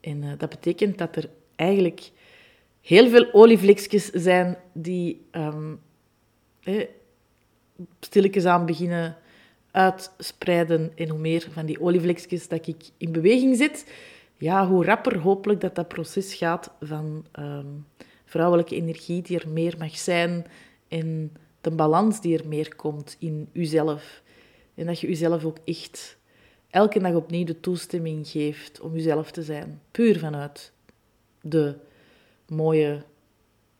En 0.00 0.22
uh, 0.22 0.32
dat 0.38 0.50
betekent 0.50 0.98
dat 0.98 1.16
er 1.16 1.28
eigenlijk 1.56 2.10
heel 2.80 3.08
veel 3.08 3.32
olievlekjes 3.32 4.10
zijn 4.10 4.56
die 4.72 5.26
um, 5.32 5.80
eh, 6.62 6.86
stilletjes 8.00 8.44
aan 8.44 8.66
beginnen 8.66 9.16
uitspreiden. 9.70 10.92
En 10.94 11.08
hoe 11.08 11.18
meer 11.18 11.48
van 11.50 11.66
die 11.66 11.80
olievlekjes 11.80 12.48
dat 12.48 12.66
ik 12.66 12.84
in 12.96 13.12
beweging 13.12 13.56
zet, 13.56 13.86
ja, 14.36 14.68
hoe 14.68 14.84
rapper 14.84 15.18
hopelijk 15.18 15.60
dat 15.60 15.74
dat 15.74 15.88
proces 15.88 16.34
gaat 16.34 16.70
van 16.80 17.26
ehm, 17.32 17.66
vrouwelijke 18.24 18.74
energie 18.74 19.22
die 19.22 19.38
er 19.38 19.48
meer 19.48 19.74
mag 19.78 19.98
zijn 19.98 20.46
en 20.88 21.32
de 21.60 21.70
balans 21.70 22.20
die 22.20 22.38
er 22.38 22.48
meer 22.48 22.74
komt 22.74 23.16
in 23.18 23.48
uzelf. 23.52 24.22
En 24.74 24.86
dat 24.86 25.00
je 25.00 25.08
uzelf 25.08 25.44
ook 25.44 25.58
echt 25.64 26.18
elke 26.70 26.98
dag 26.98 27.14
opnieuw 27.14 27.44
de 27.44 27.60
toestemming 27.60 28.28
geeft 28.28 28.80
om 28.80 28.94
uzelf 28.94 29.30
te 29.30 29.42
zijn. 29.42 29.80
Puur 29.90 30.18
vanuit 30.18 30.72
de 31.40 31.74
mooie 32.48 33.02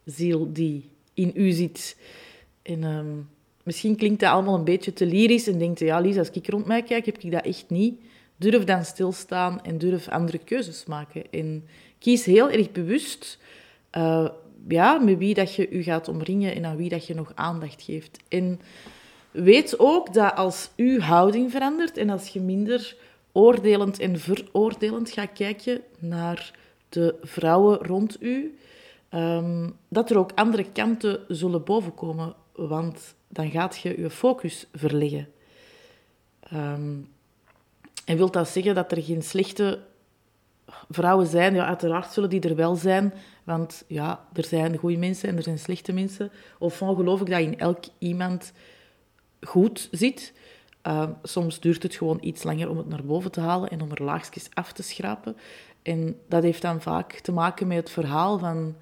ziel 0.05 0.53
die 0.53 0.91
in 1.15 1.33
u 1.35 1.51
zit. 1.51 1.97
En 2.63 2.85
ehm, 2.85 3.17
misschien 3.63 3.97
klinkt 3.97 4.21
dat 4.21 4.31
allemaal 4.31 4.55
een 4.55 4.65
beetje 4.65 4.93
te 4.93 5.07
lyrisch 5.07 5.47
en 5.47 5.59
denkt, 5.59 5.79
ja 5.79 5.99
Lisa, 5.99 6.19
als 6.19 6.31
ik 6.31 6.49
rond 6.49 6.67
mij 6.67 6.83
kijk, 6.83 7.07
heb 7.07 7.19
ik 7.19 7.31
dat 7.31 7.45
echt 7.45 7.71
niet 7.71 8.01
durf 8.51 8.65
dan 8.65 8.85
stilstaan 8.85 9.63
en 9.63 9.79
durf 9.79 10.09
andere 10.09 10.39
keuzes 10.39 10.85
maken. 10.85 11.23
En 11.31 11.65
kies 11.99 12.25
heel 12.25 12.51
erg 12.51 12.73
bewust 12.73 13.39
uh, 13.93 14.29
ja, 14.69 14.99
met 14.99 15.19
wie 15.19 15.35
dat 15.35 15.55
je 15.55 15.69
je 15.71 15.83
gaat 15.83 16.09
omringen 16.09 16.55
en 16.55 16.65
aan 16.65 16.77
wie 16.77 16.89
dat 16.89 17.07
je 17.07 17.15
nog 17.15 17.33
aandacht 17.35 17.83
geeft. 17.83 18.19
En 18.29 18.61
weet 19.31 19.79
ook 19.79 20.15
dat 20.15 20.35
als 20.35 20.71
uw 20.77 21.01
houding 21.01 21.51
verandert 21.51 21.97
en 21.97 22.11
als 22.11 22.29
je 22.29 22.41
minder 22.41 22.97
oordelend 23.33 23.99
en 23.99 24.19
veroordelend 24.19 25.11
gaat 25.11 25.33
kijken 25.33 25.81
naar 25.99 26.59
de 26.89 27.15
vrouwen 27.23 27.79
rond 27.79 28.23
u, 28.23 28.59
um, 29.11 29.77
dat 29.89 30.11
er 30.11 30.19
ook 30.19 30.31
andere 30.35 30.67
kanten 30.73 31.21
zullen 31.29 31.65
bovenkomen, 31.65 32.35
want 32.53 33.15
dan 33.29 33.51
gaat 33.51 33.79
je 33.79 34.01
je 34.01 34.11
focus 34.11 34.67
verleggen. 34.73 35.29
Um, 36.53 37.14
en 38.05 38.17
wil 38.17 38.31
dat 38.31 38.49
zeggen 38.49 38.75
dat 38.75 38.93
er 38.93 39.03
geen 39.03 39.23
slechte 39.23 39.81
vrouwen 40.91 41.27
zijn? 41.27 41.55
Ja, 41.55 41.67
uiteraard 41.67 42.13
zullen 42.13 42.31
die 42.31 42.41
er 42.41 42.57
wel 42.57 42.77
zijn, 42.77 43.15
want 43.45 43.85
ja, 43.87 44.27
er 44.33 44.45
zijn 44.45 44.77
goede 44.77 44.97
mensen 44.97 45.29
en 45.29 45.37
er 45.37 45.43
zijn 45.43 45.59
slechte 45.59 45.93
mensen. 45.93 46.31
Of 46.59 46.77
van 46.77 46.97
geloof 46.97 47.21
ik 47.21 47.31
dat 47.31 47.41
in 47.41 47.59
elk 47.59 47.85
iemand 47.99 48.53
goed 49.41 49.89
zit. 49.91 50.33
Uh, 50.87 51.09
soms 51.23 51.61
duurt 51.61 51.83
het 51.83 51.95
gewoon 51.95 52.19
iets 52.21 52.43
langer 52.43 52.71
om 52.71 52.77
het 52.77 52.89
naar 52.89 53.05
boven 53.05 53.31
te 53.31 53.41
halen 53.41 53.71
en 53.71 53.83
om 53.83 53.91
er 53.91 54.03
laagjes 54.03 54.49
af 54.53 54.73
te 54.73 54.83
schrapen. 54.83 55.37
En 55.83 56.21
dat 56.29 56.43
heeft 56.43 56.63
dan 56.63 56.81
vaak 56.81 57.13
te 57.13 57.33
maken 57.33 57.67
met 57.67 57.77
het 57.77 57.91
verhaal 57.91 58.39
van 58.39 58.77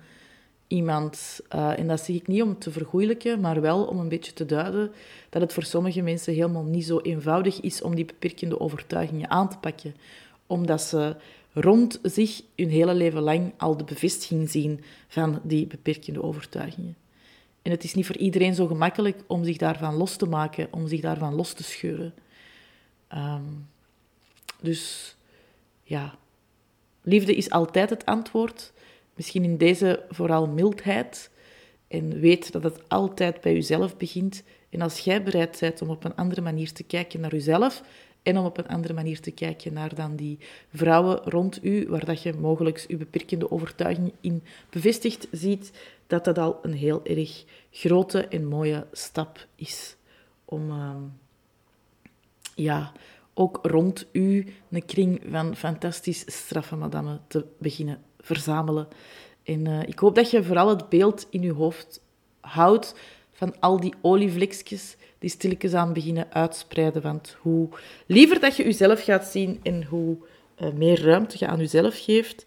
iemand. 0.72 1.40
Uh, 1.54 1.78
en 1.78 1.88
dat 1.88 2.00
zeg 2.00 2.16
ik 2.16 2.26
niet 2.26 2.42
om 2.42 2.58
te 2.58 2.70
vergoeilijken, 2.70 3.40
maar 3.40 3.60
wel 3.60 3.84
om 3.84 3.98
een 3.98 4.08
beetje 4.08 4.32
te 4.32 4.46
duiden 4.46 4.92
dat 5.30 5.42
het 5.42 5.52
voor 5.52 5.62
sommige 5.62 6.02
mensen 6.02 6.34
helemaal 6.34 6.64
niet 6.64 6.86
zo 6.86 7.00
eenvoudig 7.00 7.60
is 7.60 7.82
om 7.82 7.94
die 7.94 8.04
beperkende 8.04 8.60
overtuigingen 8.60 9.30
aan 9.30 9.48
te 9.48 9.58
pakken. 9.58 9.94
Omdat 10.46 10.82
ze 10.82 11.16
rond 11.52 11.98
zich 12.02 12.42
hun 12.56 12.68
hele 12.68 12.94
leven 12.94 13.22
lang 13.22 13.52
al 13.56 13.76
de 13.76 13.84
bevestiging 13.84 14.50
zien 14.50 14.80
van 15.08 15.40
die 15.42 15.66
beperkende 15.66 16.22
overtuigingen. 16.22 16.96
En 17.62 17.70
het 17.70 17.84
is 17.84 17.94
niet 17.94 18.06
voor 18.06 18.16
iedereen 18.16 18.54
zo 18.54 18.66
gemakkelijk 18.66 19.22
om 19.26 19.44
zich 19.44 19.56
daarvan 19.56 19.94
los 19.94 20.16
te 20.16 20.26
maken, 20.26 20.68
om 20.70 20.88
zich 20.88 21.00
daarvan 21.00 21.34
los 21.34 21.52
te 21.52 21.62
scheuren. 21.62 22.14
Um, 23.14 23.68
dus 24.60 25.14
ja, 25.82 26.14
liefde 27.02 27.34
is 27.34 27.50
altijd 27.50 27.90
het 27.90 28.04
antwoord. 28.04 28.71
Misschien 29.14 29.44
in 29.44 29.56
deze 29.56 30.04
vooral 30.08 30.48
mildheid. 30.48 31.30
En 31.88 32.20
weet 32.20 32.52
dat 32.52 32.62
het 32.62 32.88
altijd 32.88 33.40
bij 33.40 33.52
jezelf 33.52 33.96
begint. 33.96 34.42
En 34.70 34.80
als 34.80 34.98
jij 34.98 35.22
bereid 35.22 35.56
bent 35.60 35.82
om 35.82 35.90
op 35.90 36.04
een 36.04 36.16
andere 36.16 36.40
manier 36.40 36.72
te 36.72 36.82
kijken 36.82 37.20
naar 37.20 37.30
jezelf 37.30 37.82
en 38.22 38.38
om 38.38 38.44
op 38.44 38.58
een 38.58 38.68
andere 38.68 38.94
manier 38.94 39.20
te 39.20 39.30
kijken 39.30 39.72
naar 39.72 39.94
dan 39.94 40.16
die 40.16 40.38
vrouwen 40.74 41.16
rond 41.16 41.64
u, 41.64 41.88
waar 41.88 42.04
dat 42.04 42.22
je 42.22 42.32
mogelijk 42.32 42.84
je 42.88 42.96
beperkende 42.96 43.50
overtuiging 43.50 44.12
in 44.20 44.42
bevestigd 44.70 45.28
ziet, 45.30 45.72
dat 46.06 46.24
dat 46.24 46.38
al 46.38 46.58
een 46.62 46.74
heel 46.74 47.04
erg 47.04 47.44
grote 47.70 48.26
en 48.26 48.46
mooie 48.46 48.86
stap 48.92 49.46
is 49.54 49.96
om 50.44 50.70
ehm, 50.70 51.02
ja, 52.54 52.92
ook 53.34 53.58
rond 53.62 54.06
u 54.12 54.46
een 54.70 54.84
kring 54.84 55.22
van 55.28 55.56
fantastisch 55.56 56.24
straffe 56.26 56.76
madame 56.76 57.20
te 57.26 57.44
beginnen 57.58 58.02
verzamelen 58.22 58.88
En 59.42 59.66
eh, 59.66 59.82
ik 59.82 59.98
hoop 59.98 60.14
dat 60.14 60.30
je 60.30 60.44
vooral 60.44 60.68
het 60.68 60.88
beeld 60.88 61.26
in 61.30 61.42
je 61.42 61.52
hoofd 61.52 62.00
houdt 62.40 62.94
van 63.32 63.60
al 63.60 63.80
die 63.80 63.94
olievlekjes 64.00 64.96
die 65.18 65.30
stilletjes 65.30 65.74
aan 65.74 65.92
beginnen 65.92 66.32
uitspreiden. 66.32 67.02
Want 67.02 67.36
hoe 67.40 67.68
liever 68.06 68.40
dat 68.40 68.56
je 68.56 68.64
jezelf 68.64 69.04
gaat 69.04 69.24
zien 69.24 69.60
en 69.62 69.84
hoe 69.84 70.16
uh, 70.62 70.72
meer 70.72 71.02
ruimte 71.02 71.36
je 71.38 71.46
aan 71.46 71.58
jezelf 71.58 72.04
geeft, 72.04 72.46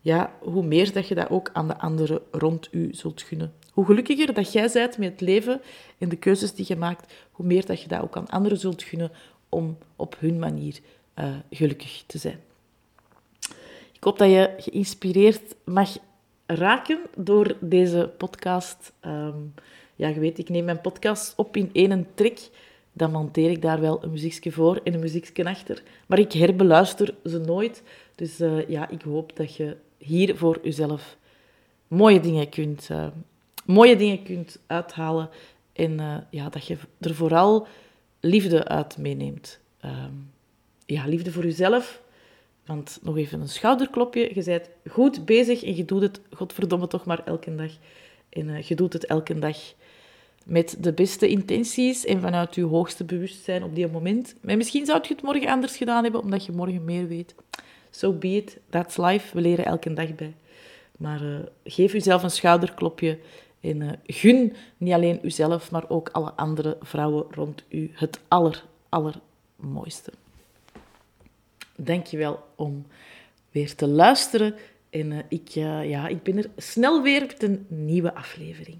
ja, 0.00 0.32
hoe 0.40 0.64
meer 0.64 0.92
dat 0.92 1.08
je 1.08 1.14
dat 1.14 1.30
ook 1.30 1.50
aan 1.52 1.68
de 1.68 1.78
anderen 1.78 2.20
rond 2.30 2.68
u 2.70 2.88
zult 2.94 3.22
gunnen. 3.22 3.52
Hoe 3.72 3.84
gelukkiger 3.84 4.34
dat 4.34 4.52
jij 4.52 4.70
bent 4.72 4.98
met 4.98 5.10
het 5.10 5.20
leven 5.20 5.60
en 5.98 6.08
de 6.08 6.16
keuzes 6.16 6.54
die 6.54 6.64
je 6.68 6.76
maakt, 6.76 7.12
hoe 7.30 7.46
meer 7.46 7.66
dat 7.66 7.82
je 7.82 7.88
dat 7.88 8.02
ook 8.02 8.16
aan 8.16 8.28
anderen 8.28 8.58
zult 8.58 8.82
gunnen 8.82 9.10
om 9.48 9.78
op 9.96 10.16
hun 10.18 10.38
manier 10.38 10.78
uh, 11.18 11.36
gelukkig 11.50 12.04
te 12.06 12.18
zijn. 12.18 12.40
Hoop 14.06 14.18
dat 14.18 14.30
je 14.30 14.54
geïnspireerd 14.58 15.54
mag 15.64 15.96
raken 16.46 16.98
door 17.16 17.56
deze 17.60 18.10
podcast. 18.18 18.92
Um, 19.06 19.54
ja, 19.96 20.08
je 20.08 20.20
weet, 20.20 20.38
ik 20.38 20.48
neem 20.48 20.64
mijn 20.64 20.80
podcast 20.80 21.34
op 21.36 21.56
in 21.56 21.70
één 21.72 22.06
trek. 22.14 22.48
Dan 22.92 23.10
monteer 23.10 23.50
ik 23.50 23.62
daar 23.62 23.80
wel 23.80 24.04
een 24.04 24.10
muziekje 24.10 24.52
voor 24.52 24.80
en 24.84 24.94
een 24.94 25.00
muziekje 25.00 25.44
achter. 25.44 25.82
Maar 26.06 26.18
ik 26.18 26.32
herbeluister 26.32 27.14
ze 27.24 27.38
nooit. 27.38 27.82
Dus 28.14 28.40
uh, 28.40 28.68
ja, 28.68 28.88
ik 28.88 29.02
hoop 29.02 29.36
dat 29.36 29.56
je 29.56 29.76
hier 29.98 30.36
voor 30.36 30.58
jezelf 30.62 31.16
mooie 31.88 32.20
dingen 32.20 32.48
kunt, 32.48 32.88
uh, 32.92 33.06
mooie 33.64 33.96
dingen 33.96 34.22
kunt 34.22 34.58
uithalen. 34.66 35.28
En 35.72 35.92
uh, 36.00 36.16
ja, 36.30 36.48
dat 36.48 36.66
je 36.66 36.76
er 37.00 37.14
vooral 37.14 37.66
liefde 38.20 38.68
uit 38.68 38.98
meeneemt. 38.98 39.60
Um, 39.84 40.30
ja, 40.84 41.06
liefde 41.06 41.32
voor 41.32 41.44
jezelf. 41.44 42.04
Want 42.66 42.98
nog 43.02 43.16
even 43.16 43.40
een 43.40 43.48
schouderklopje. 43.48 44.30
Je 44.34 44.44
bent 44.44 44.70
goed 44.90 45.24
bezig 45.24 45.62
en 45.62 45.76
je 45.76 45.84
doet 45.84 46.02
het, 46.02 46.20
godverdomme, 46.32 46.86
toch 46.86 47.04
maar 47.04 47.24
elke 47.24 47.54
dag. 47.54 47.70
En 48.28 48.48
uh, 48.48 48.62
je 48.62 48.74
doet 48.74 48.92
het 48.92 49.06
elke 49.06 49.38
dag 49.38 49.56
met 50.44 50.76
de 50.80 50.92
beste 50.92 51.28
intenties 51.28 52.04
en 52.04 52.20
vanuit 52.20 52.54
je 52.54 52.64
hoogste 52.64 53.04
bewustzijn 53.04 53.62
op 53.62 53.74
die 53.74 53.88
moment. 53.88 54.34
Maar 54.40 54.56
misschien 54.56 54.86
zou 54.86 54.98
je 55.02 55.14
het 55.14 55.22
morgen 55.22 55.48
anders 55.48 55.76
gedaan 55.76 56.02
hebben, 56.02 56.20
omdat 56.20 56.44
je 56.46 56.52
morgen 56.52 56.84
meer 56.84 57.08
weet. 57.08 57.34
So 57.90 58.12
be 58.12 58.28
it, 58.28 58.58
that's 58.70 58.96
life. 58.96 59.34
We 59.34 59.40
leren 59.40 59.64
elke 59.64 59.92
dag 59.92 60.14
bij. 60.14 60.34
Maar 60.98 61.22
uh, 61.22 61.38
geef 61.64 61.92
jezelf 61.92 62.22
een 62.22 62.30
schouderklopje 62.30 63.18
en 63.60 63.80
uh, 63.80 63.90
gun 64.06 64.56
niet 64.76 64.92
alleen 64.92 65.18
uzelf, 65.22 65.70
maar 65.70 65.88
ook 65.88 66.08
alle 66.12 66.32
andere 66.32 66.76
vrouwen 66.80 67.26
rond 67.30 67.64
u 67.68 67.90
het 67.94 68.20
aller, 68.28 68.64
allermooiste. 68.88 70.12
Dankjewel 71.76 72.44
om 72.54 72.86
weer 73.50 73.74
te 73.74 73.86
luisteren. 73.86 74.54
En 74.90 75.10
uh, 75.10 75.18
ik, 75.28 75.48
ja, 75.48 76.08
ik 76.08 76.22
ben 76.22 76.36
er 76.36 76.50
snel 76.56 77.02
weer 77.02 77.20
met 77.20 77.42
een 77.42 77.66
nieuwe 77.68 78.14
aflevering. 78.14 78.76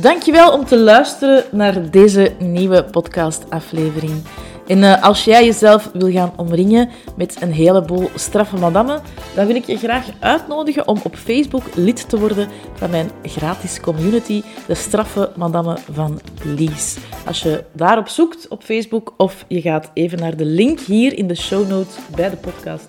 Dankjewel 0.00 0.52
om 0.52 0.64
te 0.64 0.78
luisteren 0.78 1.44
naar 1.52 1.90
deze 1.90 2.34
nieuwe 2.38 2.84
podcastaflevering. 2.84 4.22
En 4.70 4.78
uh, 4.78 5.02
als 5.02 5.24
jij 5.24 5.44
jezelf 5.44 5.90
wil 5.92 6.10
gaan 6.10 6.32
omringen 6.36 6.88
met 7.16 7.36
een 7.40 7.52
heleboel 7.52 8.10
straffe 8.14 8.56
madammen, 8.56 9.00
dan 9.34 9.46
wil 9.46 9.54
ik 9.54 9.64
je 9.64 9.76
graag 9.76 10.06
uitnodigen 10.18 10.88
om 10.88 11.00
op 11.02 11.16
Facebook 11.16 11.62
lid 11.74 12.08
te 12.08 12.18
worden 12.18 12.48
van 12.74 12.90
mijn 12.90 13.10
gratis 13.22 13.80
community, 13.80 14.42
de 14.66 14.74
straffe 14.74 15.32
madammen 15.36 15.78
van 15.92 16.20
Lies. 16.44 16.96
Als 17.26 17.42
je 17.42 17.64
daarop 17.72 18.08
zoekt 18.08 18.48
op 18.48 18.62
Facebook 18.62 19.14
of 19.16 19.44
je 19.48 19.60
gaat 19.60 19.90
even 19.94 20.18
naar 20.18 20.36
de 20.36 20.44
link 20.44 20.80
hier 20.80 21.18
in 21.18 21.26
de 21.26 21.36
show 21.36 21.68
notes 21.68 21.94
bij 22.16 22.30
de 22.30 22.36
podcast, 22.36 22.84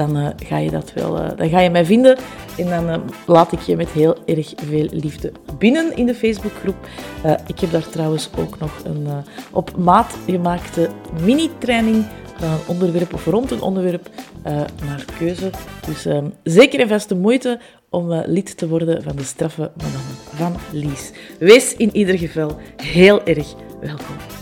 dan 0.00 0.16
uh, 0.16 0.26
ga 0.36 0.58
je 0.58 0.70
dat 0.70 0.92
wel, 0.92 1.18
uh, 1.18 1.28
dan 1.36 1.48
ga 1.48 1.60
je 1.60 1.70
mij 1.70 1.84
vinden 1.84 2.18
en 2.56 2.66
dan 2.86 3.02
laat 3.26 3.52
ik 3.52 3.60
je 3.60 3.76
met 3.76 3.88
heel 3.88 4.16
erg 4.26 4.52
veel 4.56 4.86
liefde 4.90 5.32
binnen 5.58 5.96
in 5.96 6.06
de 6.06 6.14
Facebookgroep. 6.14 6.76
ik 7.46 7.60
heb 7.60 7.70
daar 7.70 7.88
trouwens 7.88 8.30
ook 8.38 8.58
nog 8.58 8.70
een 8.84 9.06
op 9.50 9.76
maat 9.76 10.16
gemaakte 10.26 10.88
mini-training 11.24 12.04
van 12.36 12.48
een 12.48 12.58
onderwerp 12.66 13.14
of 13.14 13.26
rond 13.26 13.50
een 13.50 13.60
onderwerp 13.60 14.08
naar 14.84 15.04
keuze. 15.18 15.50
Dus 15.86 16.06
uh, 16.06 16.18
zeker 16.42 16.80
en 16.80 16.88
vast 16.88 17.08
de 17.08 17.16
moeite 17.16 17.60
om 17.90 18.12
lid 18.12 18.56
te 18.56 18.68
worden 18.68 19.02
van 19.02 19.16
de 19.16 19.24
straffe 19.24 19.70
madame 19.76 20.14
van 20.34 20.56
Lies. 20.72 21.12
Wees 21.38 21.76
in 21.76 21.96
ieder 21.96 22.18
geval 22.18 22.56
heel 22.76 23.24
erg 23.24 23.54
welkom. 23.80 24.39